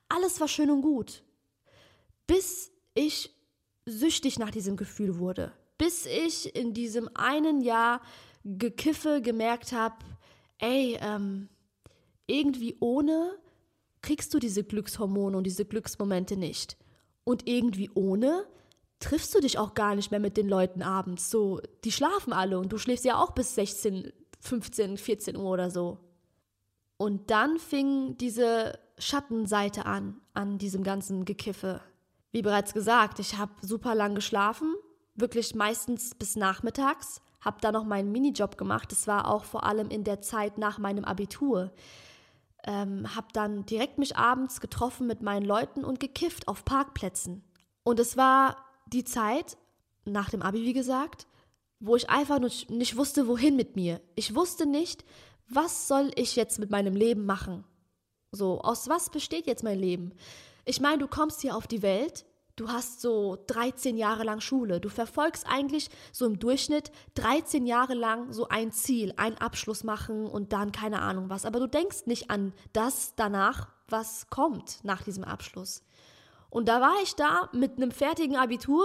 Alles 0.08 0.40
war 0.40 0.48
schön 0.48 0.70
und 0.70 0.82
gut. 0.82 1.22
Bis 2.26 2.72
ich 2.94 3.30
süchtig 3.86 4.38
nach 4.38 4.50
diesem 4.50 4.76
Gefühl 4.76 5.18
wurde. 5.18 5.52
Bis 5.78 6.06
ich 6.06 6.54
in 6.54 6.74
diesem 6.74 7.08
einen 7.14 7.60
Jahr 7.60 8.00
Gekiffe 8.44 9.22
gemerkt 9.22 9.72
habe, 9.72 9.96
ey, 10.58 10.98
ähm, 11.00 11.48
irgendwie 12.26 12.76
ohne 12.80 13.38
kriegst 14.00 14.34
du 14.34 14.38
diese 14.38 14.64
Glückshormone 14.64 15.36
und 15.36 15.44
diese 15.44 15.64
Glücksmomente 15.64 16.36
nicht. 16.36 16.76
Und 17.24 17.48
irgendwie 17.48 17.90
ohne 17.94 18.46
triffst 18.98 19.34
du 19.34 19.40
dich 19.40 19.58
auch 19.58 19.74
gar 19.74 19.94
nicht 19.94 20.10
mehr 20.10 20.20
mit 20.20 20.36
den 20.36 20.48
Leuten 20.48 20.82
abends. 20.82 21.30
So, 21.30 21.60
die 21.84 21.92
schlafen 21.92 22.32
alle 22.32 22.58
und 22.58 22.72
du 22.72 22.78
schläfst 22.78 23.04
ja 23.04 23.20
auch 23.22 23.32
bis 23.32 23.54
16, 23.54 24.12
15, 24.40 24.96
14 24.96 25.36
Uhr 25.36 25.50
oder 25.50 25.70
so. 25.70 25.98
Und 27.02 27.32
dann 27.32 27.58
fing 27.58 28.16
diese 28.16 28.78
Schattenseite 28.96 29.86
an, 29.86 30.20
an 30.34 30.58
diesem 30.58 30.84
ganzen 30.84 31.24
Gekiffe. 31.24 31.80
Wie 32.30 32.42
bereits 32.42 32.74
gesagt, 32.74 33.18
ich 33.18 33.38
habe 33.38 33.50
super 33.60 33.96
lang 33.96 34.14
geschlafen, 34.14 34.76
wirklich 35.16 35.56
meistens 35.56 36.14
bis 36.14 36.36
nachmittags, 36.36 37.20
habe 37.40 37.56
da 37.60 37.72
noch 37.72 37.82
meinen 37.82 38.12
Minijob 38.12 38.56
gemacht. 38.56 38.92
Das 38.92 39.08
war 39.08 39.26
auch 39.26 39.42
vor 39.42 39.64
allem 39.64 39.90
in 39.90 40.04
der 40.04 40.20
Zeit 40.20 40.58
nach 40.58 40.78
meinem 40.78 41.04
Abitur. 41.04 41.72
Ähm, 42.62 43.12
habe 43.16 43.26
dann 43.32 43.66
direkt 43.66 43.98
mich 43.98 44.16
abends 44.16 44.60
getroffen 44.60 45.08
mit 45.08 45.22
meinen 45.22 45.44
Leuten 45.44 45.84
und 45.84 45.98
gekifft 45.98 46.46
auf 46.46 46.64
Parkplätzen. 46.64 47.42
Und 47.82 47.98
es 47.98 48.16
war 48.16 48.56
die 48.86 49.02
Zeit, 49.02 49.56
nach 50.04 50.30
dem 50.30 50.40
Abi, 50.40 50.62
wie 50.62 50.72
gesagt, 50.72 51.26
wo 51.80 51.96
ich 51.96 52.08
einfach 52.08 52.38
nicht 52.38 52.96
wusste, 52.96 53.26
wohin 53.26 53.56
mit 53.56 53.74
mir. 53.74 54.00
Ich 54.14 54.36
wusste 54.36 54.66
nicht, 54.66 55.04
was 55.54 55.88
soll 55.88 56.10
ich 56.16 56.36
jetzt 56.36 56.58
mit 56.58 56.70
meinem 56.70 56.96
Leben 56.96 57.26
machen? 57.26 57.64
So, 58.30 58.60
aus 58.60 58.88
was 58.88 59.10
besteht 59.10 59.46
jetzt 59.46 59.62
mein 59.62 59.78
Leben? 59.78 60.12
Ich 60.64 60.80
meine, 60.80 60.98
du 60.98 61.08
kommst 61.08 61.42
hier 61.42 61.56
auf 61.56 61.66
die 61.66 61.82
Welt, 61.82 62.24
du 62.56 62.68
hast 62.68 63.00
so 63.00 63.36
13 63.46 63.96
Jahre 63.96 64.24
lang 64.24 64.40
Schule, 64.40 64.80
du 64.80 64.88
verfolgst 64.88 65.46
eigentlich 65.46 65.90
so 66.12 66.26
im 66.26 66.38
Durchschnitt 66.38 66.90
13 67.14 67.66
Jahre 67.66 67.94
lang 67.94 68.32
so 68.32 68.48
ein 68.48 68.72
Ziel, 68.72 69.12
einen 69.16 69.36
Abschluss 69.36 69.84
machen 69.84 70.26
und 70.26 70.52
dann 70.52 70.72
keine 70.72 71.00
Ahnung 71.00 71.28
was, 71.28 71.44
aber 71.44 71.60
du 71.60 71.66
denkst 71.66 72.06
nicht 72.06 72.30
an 72.30 72.54
das 72.72 73.14
danach, 73.16 73.68
was 73.88 74.28
kommt 74.28 74.82
nach 74.84 75.02
diesem 75.02 75.24
Abschluss. 75.24 75.82
Und 76.52 76.68
da 76.68 76.82
war 76.82 77.00
ich 77.02 77.14
da 77.14 77.48
mit 77.54 77.78
einem 77.78 77.90
fertigen 77.90 78.36
Abitur, 78.36 78.84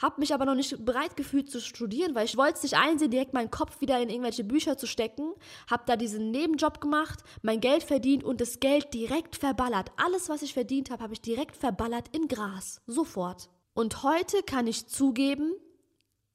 habe 0.00 0.20
mich 0.20 0.32
aber 0.32 0.44
noch 0.44 0.54
nicht 0.54 0.84
bereit 0.84 1.16
gefühlt 1.16 1.50
zu 1.50 1.60
studieren, 1.60 2.14
weil 2.14 2.26
ich 2.26 2.36
wollte 2.36 2.58
es 2.58 2.62
nicht 2.62 2.76
einsehen, 2.76 3.10
direkt 3.10 3.34
meinen 3.34 3.50
Kopf 3.50 3.80
wieder 3.80 4.00
in 4.00 4.08
irgendwelche 4.08 4.44
Bücher 4.44 4.78
zu 4.78 4.86
stecken. 4.86 5.32
Habe 5.68 5.82
da 5.84 5.96
diesen 5.96 6.30
Nebenjob 6.30 6.80
gemacht, 6.80 7.24
mein 7.42 7.60
Geld 7.60 7.82
verdient 7.82 8.22
und 8.22 8.40
das 8.40 8.60
Geld 8.60 8.94
direkt 8.94 9.34
verballert. 9.34 9.90
Alles, 9.96 10.28
was 10.28 10.42
ich 10.42 10.54
verdient 10.54 10.90
habe, 10.90 11.02
habe 11.02 11.12
ich 11.12 11.20
direkt 11.20 11.56
verballert 11.56 12.06
in 12.14 12.28
Gras. 12.28 12.82
Sofort. 12.86 13.50
Und 13.74 14.04
heute 14.04 14.44
kann 14.44 14.68
ich 14.68 14.86
zugeben, 14.86 15.54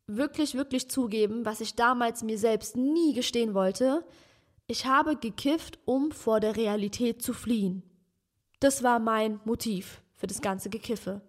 wirklich, 0.06 0.54
wirklich 0.54 0.89
zugeben, 0.89 1.46
was 1.46 1.62
ich 1.62 1.76
damals 1.76 2.24
mir 2.24 2.38
selbst 2.38 2.76
nie 2.76 3.13
gestehen 3.13 3.54
wollte. 3.54 4.06
Ich 4.67 4.86
habe 4.86 5.15
gekifft, 5.15 5.80
um 5.86 6.12
vor 6.12 6.41
der 6.41 6.58
Realität 6.58 7.22
zu 7.22 7.32
fliehen. 7.32 7.84
Das 8.60 8.84
war 8.84 9.00
mein 9.00 9.39
Motiv 9.46 10.02
für 10.23 10.27
das 10.27 10.39
ganze 10.39 10.69
Gekiffe. 10.69 11.19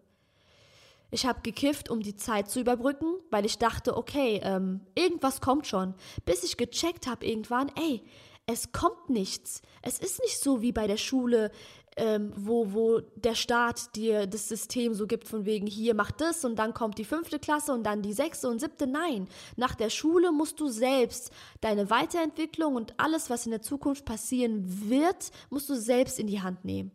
Ich 1.11 1.27
habe 1.27 1.41
gekifft, 1.43 1.91
um 1.91 2.01
die 2.01 2.15
Zeit 2.15 2.49
zu 2.49 2.61
überbrücken, 2.61 3.17
weil 3.29 3.45
ich 3.45 3.59
dachte, 3.59 3.97
okay, 3.97 4.41
ähm, 4.45 4.83
irgendwas 4.95 5.41
kommt 5.41 5.67
schon. 5.67 5.95
Bis 6.25 6.45
ich 6.45 6.57
gecheckt 6.57 7.09
habe 7.09 7.27
irgendwann, 7.27 7.73
ey, 7.75 8.05
es 8.47 8.71
kommt 8.71 9.11
nichts. 9.11 9.63
Es 9.83 9.99
ist 9.99 10.21
nicht 10.23 10.39
so 10.39 10.63
wie 10.63 10.71
bei 10.71 10.87
der 10.87 10.97
Schule, 10.97 11.51
ähm, 11.97 12.33
wo, 12.37 12.73
wo 12.73 13.01
der 13.17 13.35
Staat 13.35 13.97
dir 13.97 14.29
das 14.29 14.47
System 14.47 14.95
so 14.95 15.09
gibt, 15.09 15.27
von 15.27 15.45
wegen 15.45 15.67
hier 15.67 15.97
mach 15.97 16.13
das 16.13 16.45
und 16.45 16.55
dann 16.57 16.73
kommt 16.73 16.97
die 16.99 17.05
fünfte 17.05 17.41
Klasse 17.41 17.73
und 17.73 17.83
dann 17.83 18.01
die 18.01 18.13
sechste 18.13 18.49
und 18.49 18.61
siebte. 18.61 18.87
Nein, 18.87 19.27
nach 19.57 19.75
der 19.75 19.91
Schule 19.91 20.31
musst 20.31 20.61
du 20.61 20.69
selbst 20.69 21.33
deine 21.61 21.91
Weiterentwicklung 21.91 22.77
und 22.77 22.95
alles, 23.01 23.29
was 23.29 23.45
in 23.45 23.51
der 23.51 23.63
Zukunft 23.63 24.05
passieren 24.05 24.89
wird, 24.89 25.33
musst 25.51 25.69
du 25.69 25.75
selbst 25.75 26.21
in 26.21 26.29
die 26.29 26.43
Hand 26.43 26.65
nehmen. 26.65 26.93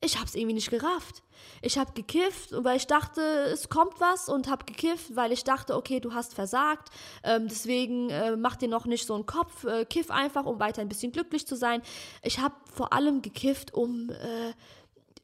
Ich 0.00 0.20
hab's 0.20 0.36
irgendwie 0.36 0.54
nicht 0.54 0.70
gerafft. 0.70 1.24
Ich 1.60 1.76
hab 1.76 1.96
gekifft, 1.96 2.50
weil 2.52 2.76
ich 2.76 2.86
dachte, 2.86 3.20
es 3.20 3.68
kommt 3.68 4.00
was 4.00 4.28
und 4.28 4.48
hab 4.48 4.64
gekifft, 4.64 5.16
weil 5.16 5.32
ich 5.32 5.42
dachte, 5.42 5.74
okay, 5.74 5.98
du 5.98 6.14
hast 6.14 6.34
versagt, 6.34 6.90
ähm, 7.24 7.48
deswegen 7.48 8.08
äh, 8.10 8.36
mach 8.36 8.54
dir 8.54 8.68
noch 8.68 8.86
nicht 8.86 9.06
so 9.06 9.14
einen 9.14 9.26
Kopf, 9.26 9.64
äh, 9.64 9.84
kiff 9.84 10.12
einfach, 10.12 10.46
um 10.46 10.60
weiter 10.60 10.82
ein 10.82 10.88
bisschen 10.88 11.10
glücklich 11.10 11.48
zu 11.48 11.56
sein. 11.56 11.82
Ich 12.22 12.38
hab 12.38 12.68
vor 12.68 12.92
allem 12.92 13.22
gekifft, 13.22 13.74
um 13.74 14.10
äh, 14.10 14.52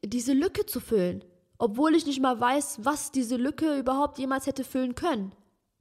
diese 0.03 0.33
Lücke 0.33 0.65
zu 0.65 0.81
füllen, 0.81 1.23
obwohl 1.57 1.95
ich 1.95 2.05
nicht 2.05 2.21
mal 2.21 2.37
weiß, 2.37 2.79
was 2.83 3.13
diese 3.13 3.37
Lücke 3.37 3.77
überhaupt 3.79 4.17
jemals 4.17 4.45
hätte 4.45 4.65
füllen 4.65 4.93
können. 4.93 5.33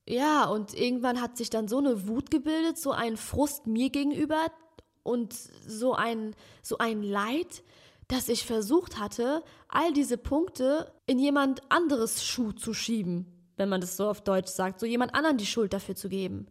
Ja, 0.07 0.44
und 0.44 0.72
irgendwann 0.72 1.20
hat 1.20 1.37
sich 1.37 1.50
dann 1.50 1.66
so 1.66 1.78
eine 1.78 2.07
Wut 2.07 2.30
gebildet, 2.30 2.78
so 2.78 2.92
ein 2.92 3.16
Frust 3.16 3.66
mir 3.66 3.90
gegenüber 3.90 4.46
und 5.02 5.35
so 5.35 5.94
ein, 5.94 6.37
so 6.62 6.78
ein 6.78 7.02
Leid, 7.02 7.64
dass 8.09 8.29
ich 8.29 8.45
versucht 8.45 8.99
hatte, 8.99 9.43
all 9.69 9.93
diese 9.93 10.19
Punkte 10.19 10.93
in 11.07 11.19
jemand 11.19 11.62
anderes 11.71 12.25
Schuh 12.25 12.53
zu 12.53 12.75
schieben, 12.75 13.27
wenn 13.57 13.69
man 13.69 13.81
das 13.81 13.97
so 13.97 14.09
auf 14.09 14.23
Deutsch 14.23 14.51
sagt, 14.51 14.81
so 14.81 14.87
jemand 14.87 15.14
anderen 15.14 15.38
die 15.38 15.47
Schuld 15.47 15.73
dafür 15.73 15.95
zu 15.95 16.09
geben. 16.09 16.47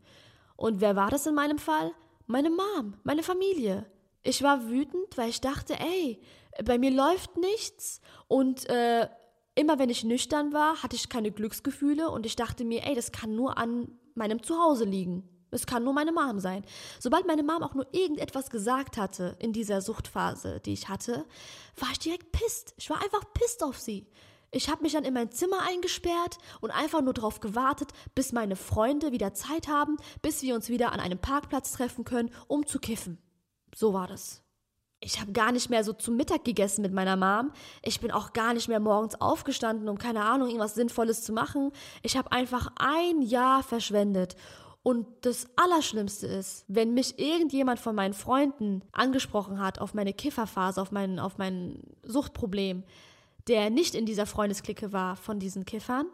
Und 0.55 0.81
wer 0.81 0.95
war 0.95 1.09
das 1.09 1.25
in 1.25 1.35
meinem 1.35 1.59
Fall? 1.59 1.91
Meine 2.27 2.49
Mom, 2.49 2.95
meine 3.03 3.23
Familie. 3.23 3.85
Ich 4.23 4.41
war 4.41 4.69
wütend, 4.69 5.17
weil 5.17 5.29
ich 5.29 5.41
dachte, 5.41 5.75
ey, 5.79 6.21
bei 6.63 6.77
mir 6.77 6.91
läuft 6.91 7.37
nichts 7.37 7.99
und 8.27 8.69
äh, 8.69 9.07
immer 9.55 9.79
wenn 9.79 9.89
ich 9.89 10.03
nüchtern 10.03 10.53
war, 10.53 10.81
hatte 10.81 10.95
ich 10.95 11.09
keine 11.09 11.31
Glücksgefühle 11.31 12.09
und 12.09 12.25
ich 12.25 12.35
dachte 12.35 12.63
mir, 12.63 12.85
ey, 12.85 12.95
das 12.95 13.11
kann 13.11 13.35
nur 13.35 13.57
an 13.57 13.87
meinem 14.15 14.41
Zuhause 14.41 14.85
liegen. 14.85 15.27
Es 15.53 15.65
kann 15.65 15.83
nur 15.83 15.93
meine 15.93 16.11
Mom 16.11 16.39
sein. 16.39 16.65
Sobald 16.99 17.27
meine 17.27 17.43
Mom 17.43 17.63
auch 17.63 17.73
nur 17.73 17.87
irgendetwas 17.93 18.49
gesagt 18.49 18.97
hatte 18.97 19.35
in 19.39 19.53
dieser 19.53 19.81
Suchtphase, 19.81 20.59
die 20.59 20.73
ich 20.73 20.89
hatte, 20.89 21.25
war 21.77 21.89
ich 21.91 21.99
direkt 21.99 22.31
pisst. 22.31 22.73
Ich 22.77 22.89
war 22.89 23.01
einfach 23.01 23.23
pisst 23.33 23.63
auf 23.63 23.79
sie. 23.79 24.07
Ich 24.55 24.69
habe 24.69 24.83
mich 24.83 24.93
dann 24.93 25.03
in 25.03 25.15
mein 25.15 25.31
Zimmer 25.31 25.61
eingesperrt 25.67 26.37
und 26.61 26.69
einfach 26.69 27.01
nur 27.01 27.13
darauf 27.13 27.39
gewartet, 27.39 27.89
bis 28.13 28.33
meine 28.33 28.55
Freunde 28.55 29.11
wieder 29.11 29.33
Zeit 29.33 29.67
haben, 29.67 29.97
bis 30.21 30.43
wir 30.43 30.53
uns 30.53 30.69
wieder 30.69 30.91
an 30.91 30.99
einem 30.99 31.17
Parkplatz 31.17 31.71
treffen 31.71 32.05
können, 32.05 32.29
um 32.47 32.67
zu 32.67 32.79
kiffen. 32.79 33.17
So 33.73 33.93
war 33.93 34.07
das. 34.07 34.43
Ich 35.05 35.19
habe 35.19 35.33
gar 35.33 35.51
nicht 35.51 35.69
mehr 35.69 35.83
so 35.83 35.91
zum 35.91 36.15
Mittag 36.15 36.45
gegessen 36.45 36.81
mit 36.81 36.93
meiner 36.93 37.17
Mom. 37.17 37.51
Ich 37.81 37.99
bin 37.99 38.11
auch 38.11 38.31
gar 38.31 38.53
nicht 38.53 38.69
mehr 38.69 38.79
morgens 38.79 39.19
aufgestanden, 39.19 39.89
um 39.89 39.97
keine 39.97 40.23
Ahnung, 40.23 40.47
irgendwas 40.47 40.75
Sinnvolles 40.75 41.23
zu 41.23 41.33
machen. 41.33 41.71
Ich 42.03 42.15
habe 42.15 42.31
einfach 42.31 42.71
ein 42.77 43.21
Jahr 43.21 43.63
verschwendet. 43.63 44.37
Und 44.83 45.07
das 45.21 45.47
Allerschlimmste 45.55 46.27
ist, 46.27 46.65
wenn 46.67 46.93
mich 46.93 47.17
irgendjemand 47.17 47.79
von 47.79 47.95
meinen 47.95 48.13
Freunden 48.13 48.83
angesprochen 48.91 49.61
hat 49.61 49.79
auf 49.79 49.93
meine 49.93 50.13
Kifferphase, 50.13 50.81
auf 50.81 50.91
mein, 50.91 51.19
auf 51.19 51.37
mein 51.37 51.79
Suchtproblem, 52.03 52.83
der 53.47 53.69
nicht 53.69 53.95
in 53.95 54.05
dieser 54.05 54.25
Freundesklicke 54.25 54.91
war 54.91 55.15
von 55.15 55.39
diesen 55.39 55.63
Kiffern, 55.63 56.07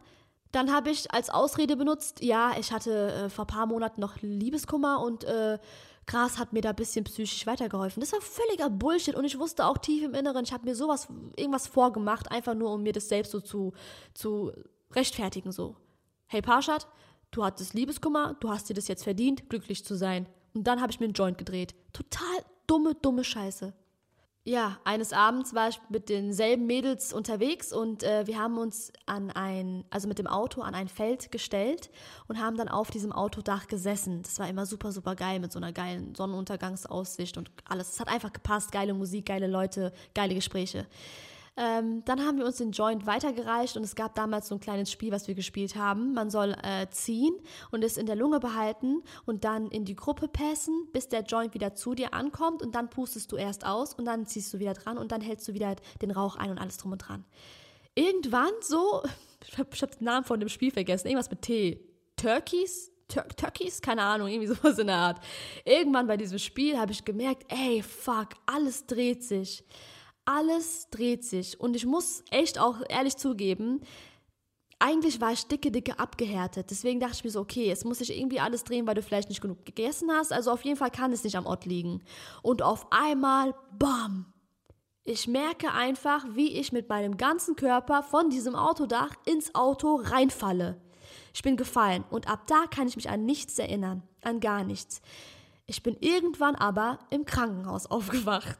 dann 0.51 0.71
habe 0.71 0.91
ich 0.91 1.11
als 1.11 1.29
Ausrede 1.31 1.77
benutzt, 1.77 2.23
ja, 2.23 2.53
ich 2.59 2.71
hatte 2.71 3.11
äh, 3.11 3.29
vor 3.29 3.45
paar 3.45 3.65
Monaten 3.65 4.01
noch 4.01 4.21
Liebeskummer 4.21 5.01
und 5.01 5.23
äh, 5.23 5.57
Gras 6.05 6.39
hat 6.39 6.53
mir 6.53 6.61
da 6.61 6.69
ein 6.69 6.75
bisschen 6.75 7.05
psychisch 7.05 7.45
weitergeholfen. 7.45 8.01
Das 8.01 8.13
war 8.13 8.21
völliger 8.21 8.69
Bullshit 8.69 9.15
und 9.15 9.25
ich 9.25 9.37
wusste 9.37 9.65
auch 9.65 9.77
tief 9.77 10.03
im 10.03 10.15
Inneren, 10.15 10.43
ich 10.43 10.53
habe 10.53 10.65
mir 10.65 10.75
sowas, 10.75 11.07
irgendwas 11.35 11.67
vorgemacht, 11.67 12.31
einfach 12.31 12.55
nur, 12.55 12.71
um 12.71 12.83
mir 12.83 12.93
das 12.93 13.09
selbst 13.09 13.31
so 13.31 13.41
zu, 13.41 13.73
zu 14.13 14.51
rechtfertigen, 14.91 15.51
so. 15.51 15.75
Hey 16.25 16.41
Parshad, 16.41 16.87
du 17.31 17.43
hattest 17.43 17.73
Liebeskummer, 17.73 18.35
du 18.39 18.49
hast 18.49 18.69
dir 18.69 18.73
das 18.73 18.87
jetzt 18.87 19.03
verdient, 19.03 19.49
glücklich 19.49 19.85
zu 19.85 19.95
sein. 19.95 20.27
Und 20.53 20.65
dann 20.65 20.81
habe 20.81 20.91
ich 20.91 20.99
mir 20.99 21.05
einen 21.05 21.13
Joint 21.13 21.37
gedreht. 21.37 21.75
Total 21.93 22.43
dumme, 22.67 22.95
dumme 22.95 23.23
Scheiße. 23.23 23.73
Ja, 24.45 24.79
eines 24.83 25.13
Abends 25.13 25.53
war 25.53 25.69
ich 25.69 25.79
mit 25.89 26.09
denselben 26.09 26.65
Mädels 26.65 27.13
unterwegs 27.13 27.73
und 27.73 28.03
äh, 28.03 28.25
wir 28.25 28.39
haben 28.39 28.57
uns 28.57 28.91
an 29.05 29.29
ein, 29.31 29.83
also 29.89 30.07
mit 30.07 30.17
dem 30.17 30.27
Auto 30.27 30.61
an 30.61 30.73
ein 30.73 30.87
Feld 30.87 31.31
gestellt 31.31 31.91
und 32.27 32.39
haben 32.39 32.57
dann 32.57 32.69
auf 32.69 32.89
diesem 32.89 33.11
Autodach 33.11 33.67
gesessen. 33.67 34.23
Das 34.23 34.39
war 34.39 34.47
immer 34.49 34.65
super, 34.65 34.91
super 34.91 35.15
geil 35.15 35.39
mit 35.39 35.51
so 35.51 35.59
einer 35.59 35.73
geilen 35.73 36.15
Sonnenuntergangsaussicht 36.15 37.37
und 37.37 37.51
alles. 37.65 37.91
Es 37.91 37.99
hat 37.99 38.07
einfach 38.07 38.31
gepasst, 38.33 38.71
geile 38.71 38.93
Musik, 38.93 39.27
geile 39.27 39.45
Leute, 39.45 39.91
geile 40.15 40.33
Gespräche. 40.33 40.87
Ähm, 41.57 42.03
dann 42.05 42.25
haben 42.25 42.37
wir 42.37 42.45
uns 42.45 42.57
den 42.57 42.71
Joint 42.71 43.05
weitergereicht 43.05 43.75
und 43.75 43.83
es 43.83 43.95
gab 43.95 44.15
damals 44.15 44.47
so 44.47 44.55
ein 44.55 44.61
kleines 44.61 44.91
Spiel, 44.91 45.11
was 45.11 45.27
wir 45.27 45.35
gespielt 45.35 45.75
haben. 45.75 46.13
Man 46.13 46.29
soll 46.29 46.55
äh, 46.63 46.87
ziehen 46.89 47.33
und 47.71 47.83
es 47.83 47.97
in 47.97 48.05
der 48.05 48.15
Lunge 48.15 48.39
behalten 48.39 49.01
und 49.25 49.43
dann 49.43 49.67
in 49.67 49.85
die 49.85 49.95
Gruppe 49.95 50.27
passen, 50.27 50.87
bis 50.93 51.09
der 51.09 51.21
Joint 51.23 51.53
wieder 51.53 51.75
zu 51.75 51.95
dir 51.95 52.13
ankommt 52.13 52.61
und 52.61 52.75
dann 52.75 52.89
pustest 52.89 53.31
du 53.31 53.35
erst 53.35 53.65
aus 53.65 53.93
und 53.93 54.05
dann 54.05 54.25
ziehst 54.25 54.53
du 54.53 54.59
wieder 54.59 54.73
dran 54.73 54.97
und 54.97 55.11
dann 55.11 55.21
hältst 55.21 55.47
du 55.47 55.53
wieder 55.53 55.75
den 56.01 56.11
Rauch 56.11 56.35
ein 56.35 56.51
und 56.51 56.57
alles 56.57 56.77
drum 56.77 56.93
und 56.93 56.99
dran. 56.99 57.25
Irgendwann 57.95 58.53
so, 58.61 59.03
ich 59.47 59.57
habe 59.57 59.69
hab 59.75 59.97
den 59.97 60.05
Namen 60.05 60.25
von 60.25 60.39
dem 60.39 60.49
Spiel 60.49 60.71
vergessen, 60.71 61.07
irgendwas 61.07 61.29
mit 61.29 61.41
T. 61.41 61.85
Turkeys? 62.15 62.91
Tur 63.07 63.27
Turkeys? 63.35 63.81
Keine 63.81 64.03
Ahnung, 64.03 64.27
irgendwie 64.27 64.47
sowas 64.53 64.77
in 64.77 64.87
der 64.87 64.95
Art. 64.95 65.23
Irgendwann 65.65 66.07
bei 66.07 66.15
diesem 66.15 66.37
Spiel 66.37 66.77
habe 66.77 66.91
ich 66.91 67.03
gemerkt, 67.03 67.45
ey, 67.49 67.81
fuck, 67.81 68.29
alles 68.45 68.85
dreht 68.85 69.23
sich 69.23 69.63
alles 70.29 70.87
dreht 70.91 71.25
sich. 71.25 71.59
Und 71.59 71.75
ich 71.75 71.85
muss 71.85 72.23
echt 72.29 72.59
auch 72.59 72.77
ehrlich 72.87 73.17
zugeben, 73.17 73.81
eigentlich 74.77 75.19
war 75.19 75.33
ich 75.33 75.45
dicke, 75.47 75.71
dicke 75.71 75.99
abgehärtet. 75.99 76.69
Deswegen 76.69 76.99
dachte 76.99 77.15
ich 77.15 77.23
mir 77.23 77.31
so, 77.31 77.41
okay, 77.41 77.69
es 77.69 77.83
muss 77.83 77.97
sich 77.97 78.15
irgendwie 78.15 78.39
alles 78.39 78.63
drehen, 78.63 78.87
weil 78.87 78.95
du 78.95 79.01
vielleicht 79.01 79.29
nicht 79.29 79.41
genug 79.41 79.65
gegessen 79.65 80.09
hast. 80.11 80.31
Also 80.31 80.51
auf 80.51 80.63
jeden 80.63 80.77
Fall 80.77 80.91
kann 80.91 81.11
es 81.11 81.23
nicht 81.23 81.35
am 81.35 81.47
Ort 81.47 81.65
liegen. 81.65 82.01
Und 82.43 82.61
auf 82.61 82.91
einmal, 82.91 83.55
bam! 83.77 84.31
Ich 85.03 85.27
merke 85.27 85.73
einfach, 85.73 86.23
wie 86.35 86.53
ich 86.59 86.71
mit 86.71 86.87
meinem 86.87 87.17
ganzen 87.17 87.55
Körper 87.55 88.03
von 88.03 88.29
diesem 88.29 88.55
Autodach 88.55 89.15
ins 89.25 89.55
Auto 89.55 89.95
reinfalle. 89.95 90.79
Ich 91.33 91.41
bin 91.41 91.57
gefallen 91.57 92.05
und 92.11 92.29
ab 92.29 92.45
da 92.45 92.67
kann 92.69 92.87
ich 92.87 92.95
mich 92.95 93.09
an 93.09 93.25
nichts 93.25 93.57
erinnern, 93.57 94.03
an 94.21 94.39
gar 94.39 94.63
nichts. 94.63 95.01
Ich 95.65 95.83
bin 95.83 95.97
irgendwann 95.99 96.55
aber 96.55 96.99
im 97.09 97.25
Krankenhaus 97.25 97.85
aufgewacht. 97.91 98.59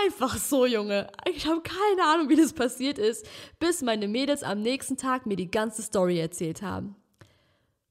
Einfach 0.00 0.36
so, 0.38 0.64
Junge. 0.64 1.08
Ich 1.26 1.46
habe 1.46 1.60
keine 1.60 2.04
Ahnung, 2.04 2.28
wie 2.28 2.36
das 2.36 2.52
passiert 2.54 2.98
ist, 2.98 3.26
bis 3.58 3.82
meine 3.82 4.08
Mädels 4.08 4.42
am 4.42 4.62
nächsten 4.62 4.96
Tag 4.96 5.26
mir 5.26 5.36
die 5.36 5.50
ganze 5.50 5.82
Story 5.82 6.18
erzählt 6.18 6.62
haben. 6.62 6.96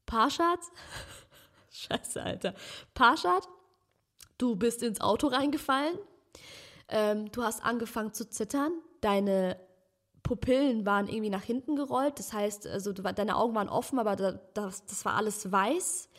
Parshad? 0.07 0.59
Scheiße, 1.71 2.21
Alter. 2.21 2.53
Parshad, 2.93 3.47
du 4.37 4.55
bist 4.55 4.81
ins 4.81 4.99
Auto 4.99 5.27
reingefallen. 5.27 5.97
Ähm, 6.89 7.31
du 7.31 7.43
hast 7.43 7.63
angefangen 7.63 8.13
zu 8.13 8.27
zittern. 8.27 8.73
Deine 9.01 9.59
Pupillen 10.23 10.85
waren 10.85 11.07
irgendwie 11.07 11.29
nach 11.29 11.43
hinten 11.43 11.75
gerollt. 11.75 12.17
Das 12.17 12.33
heißt, 12.33 12.65
also 12.67 12.93
du, 12.93 13.03
deine 13.03 13.37
Augen 13.37 13.53
waren 13.53 13.69
offen, 13.69 13.99
aber 13.99 14.15
das, 14.15 14.85
das 14.85 15.05
war 15.05 15.15
alles 15.15 15.51
weiß. 15.51 16.09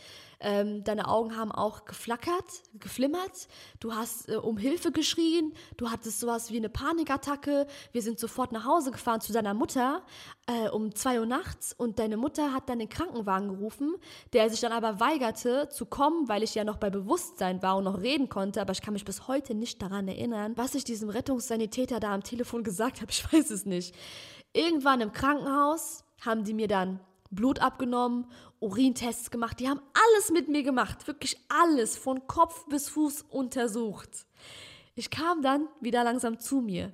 Ähm, 0.45 0.83
deine 0.83 1.07
Augen 1.07 1.37
haben 1.37 1.53
auch 1.53 1.85
geflackert, 1.85 2.65
geflimmert. 2.75 3.47
Du 3.79 3.95
hast 3.95 4.29
äh, 4.29 4.35
um 4.35 4.59
Hilfe 4.59 4.91
geschrien. 4.91 5.53
Du 5.77 5.91
hattest 5.91 6.19
sowas 6.19 6.51
wie 6.51 6.57
eine 6.57 6.69
Panikattacke. 6.69 7.69
Wir 7.93 8.03
sind 8.03 8.19
sofort 8.19 8.51
nach 8.51 8.65
Hause 8.65 8.91
gefahren 8.91 9.21
zu 9.21 9.33
deiner 9.33 9.55
Mutter 9.55 10.03
äh, 10.47 10.69
um 10.69 10.95
zwei 10.97 11.21
Uhr 11.21 11.27
nachts 11.27 11.73
und 11.73 12.01
deine 12.01 12.17
Mutter 12.17 12.53
hat 12.53 12.69
dann 12.69 12.81
den 12.81 12.89
Krankenwagen 12.89 13.49
gerufen, 13.51 13.95
der 14.33 14.51
sich 14.51 14.61
dann 14.61 14.73
aber 14.73 14.99
weigerte 14.99 15.69
zu 15.69 15.87
kommen, 15.87 16.29
weil 16.29 16.43
ich 16.43 16.57
ja 16.57 16.65
noch 16.65 16.77
bei 16.77 16.91
Bewusstsein 16.91 17.63
war 17.63 17.77
und 17.77 17.85
noch 17.85 18.01
reden 18.01 18.29
konnte. 18.29 18.61
Aber 18.61 18.73
ich 18.73 18.83
kann 18.83 18.95
mich 18.95 19.05
bis 19.05 19.29
heute 19.29 19.55
nicht 19.55 19.81
daran 19.81 20.09
erinnern, 20.09 20.55
was 20.57 20.75
ich 20.75 20.83
diesem 20.83 21.09
Rettungssanitäter 21.09 22.01
da 22.01 22.13
am 22.13 22.25
Telefon 22.25 22.65
gesagt 22.65 23.01
habe. 23.01 23.13
Ich 23.13 23.33
weiß 23.33 23.51
es 23.51 23.65
nicht. 23.65 23.95
Irgendwann 24.53 25.01
im 25.01 25.13
Krankenhaus 25.13 26.05
haben 26.21 26.43
die 26.43 26.55
mir 26.55 26.69
dann 26.69 26.99
Blut 27.33 27.61
abgenommen, 27.61 28.27
Urintests 28.61 29.31
gemacht, 29.31 29.59
die 29.59 29.69
haben 29.69 29.81
alles 29.93 30.31
mit 30.31 30.49
mir 30.49 30.63
gemacht, 30.63 31.07
wirklich 31.07 31.37
alles, 31.49 31.97
von 31.97 32.27
Kopf 32.27 32.67
bis 32.69 32.89
Fuß 32.91 33.23
untersucht. 33.23 34.27
Ich 34.95 35.11
kam 35.11 35.43
dann 35.43 35.67
wieder 35.81 36.05
langsam 36.05 36.39
zu 36.39 36.61
mir. 36.61 36.93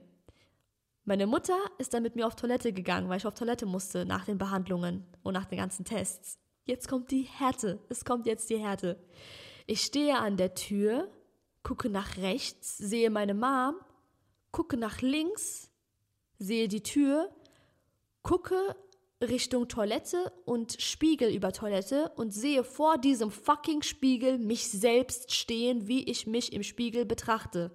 Meine 1.05 1.27
Mutter 1.27 1.57
ist 1.79 1.94
dann 1.94 2.03
mit 2.03 2.16
mir 2.16 2.27
auf 2.27 2.37
Toilette 2.37 2.72
gegangen, 2.72 3.09
weil 3.09 3.16
ich 3.16 3.27
auf 3.27 3.35
Toilette 3.35 3.66
musste 3.66 4.05
nach 4.05 4.24
den 4.24 4.38
Behandlungen 4.38 5.07
und 5.22 5.35
nach 5.35 5.46
den 5.46 5.59
ganzen 5.59 5.85
Tests. 5.85 6.38
Jetzt 6.64 6.87
kommt 6.87 7.11
die 7.11 7.22
Härte. 7.22 7.81
Es 7.88 8.05
kommt 8.05 8.27
jetzt 8.27 8.51
die 8.51 8.59
Härte. 8.59 9.03
Ich 9.66 9.81
stehe 9.81 10.18
an 10.18 10.37
der 10.37 10.55
Tür, 10.55 11.09
gucke 11.62 11.88
nach 11.88 12.18
rechts, 12.18 12.77
sehe 12.77 13.11
meine 13.11 13.35
Mom, 13.35 13.74
gucke 14.53 14.77
nach 14.77 15.01
links, 15.01 15.70
sehe 16.38 16.68
die 16.68 16.83
Tür, 16.83 17.31
gucke 18.22 18.77
Richtung 19.20 19.66
Toilette 19.68 20.33
und 20.44 20.81
Spiegel 20.81 21.35
über 21.35 21.52
Toilette 21.52 22.12
und 22.16 22.33
sehe 22.33 22.62
vor 22.62 22.98
diesem 22.98 23.31
fucking 23.31 23.83
Spiegel 23.83 24.38
mich 24.38 24.70
selbst 24.70 25.35
stehen, 25.35 25.88
wie 25.88 26.04
ich 26.04 26.26
mich 26.26 26.52
im 26.52 26.62
Spiegel 26.62 27.04
betrachte. 27.04 27.72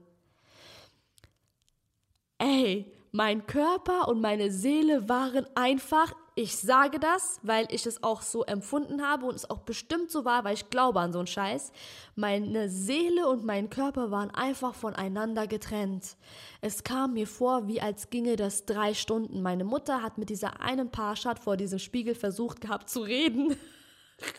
Ey, 2.38 2.92
mein 3.12 3.46
Körper 3.46 4.08
und 4.08 4.22
meine 4.22 4.52
Seele 4.52 5.08
waren 5.10 5.46
einfach, 5.56 6.16
ich 6.36 6.58
sage 6.58 7.00
das, 7.00 7.40
weil 7.44 7.68
ich 7.70 7.86
es 7.86 8.02
auch 8.02 8.24
so 8.24 8.44
empfunden 8.44 9.06
habe 9.08 9.28
und 9.28 9.36
es 9.36 9.50
auch 9.50 9.60
bestimmt 9.60 10.10
so 10.10 10.26
war, 10.26 10.44
weil 10.44 10.56
ich 10.56 10.70
glaube 10.72 11.00
an 11.00 11.14
so 11.14 11.20
einen 11.20 11.28
Scheiß. 11.28 11.72
Meine 12.16 12.70
Seele 12.70 13.28
und 13.28 13.46
mein 13.46 13.70
Körper 13.70 14.10
waren 14.10 14.32
einfach 14.32 14.74
voneinander 14.74 15.46
getrennt. 15.46 16.18
Es 16.62 16.84
kam 16.84 17.14
mir 17.14 17.28
vor, 17.28 17.68
wie 17.68 17.82
als 17.82 18.10
ginge 18.10 18.36
das 18.36 18.66
drei 18.66 18.96
Stunden. 18.96 19.44
Meine 19.44 19.64
Mutter 19.64 20.02
hat 20.02 20.18
mit 20.18 20.30
dieser 20.30 20.60
einen 20.60 20.90
Parshad 20.90 21.38
vor 21.38 21.56
diesem 21.56 21.78
Spiegel 21.78 22.16
versucht 22.16 22.62
gehabt 22.62 22.90
zu 22.90 23.02
reden. 23.02 23.56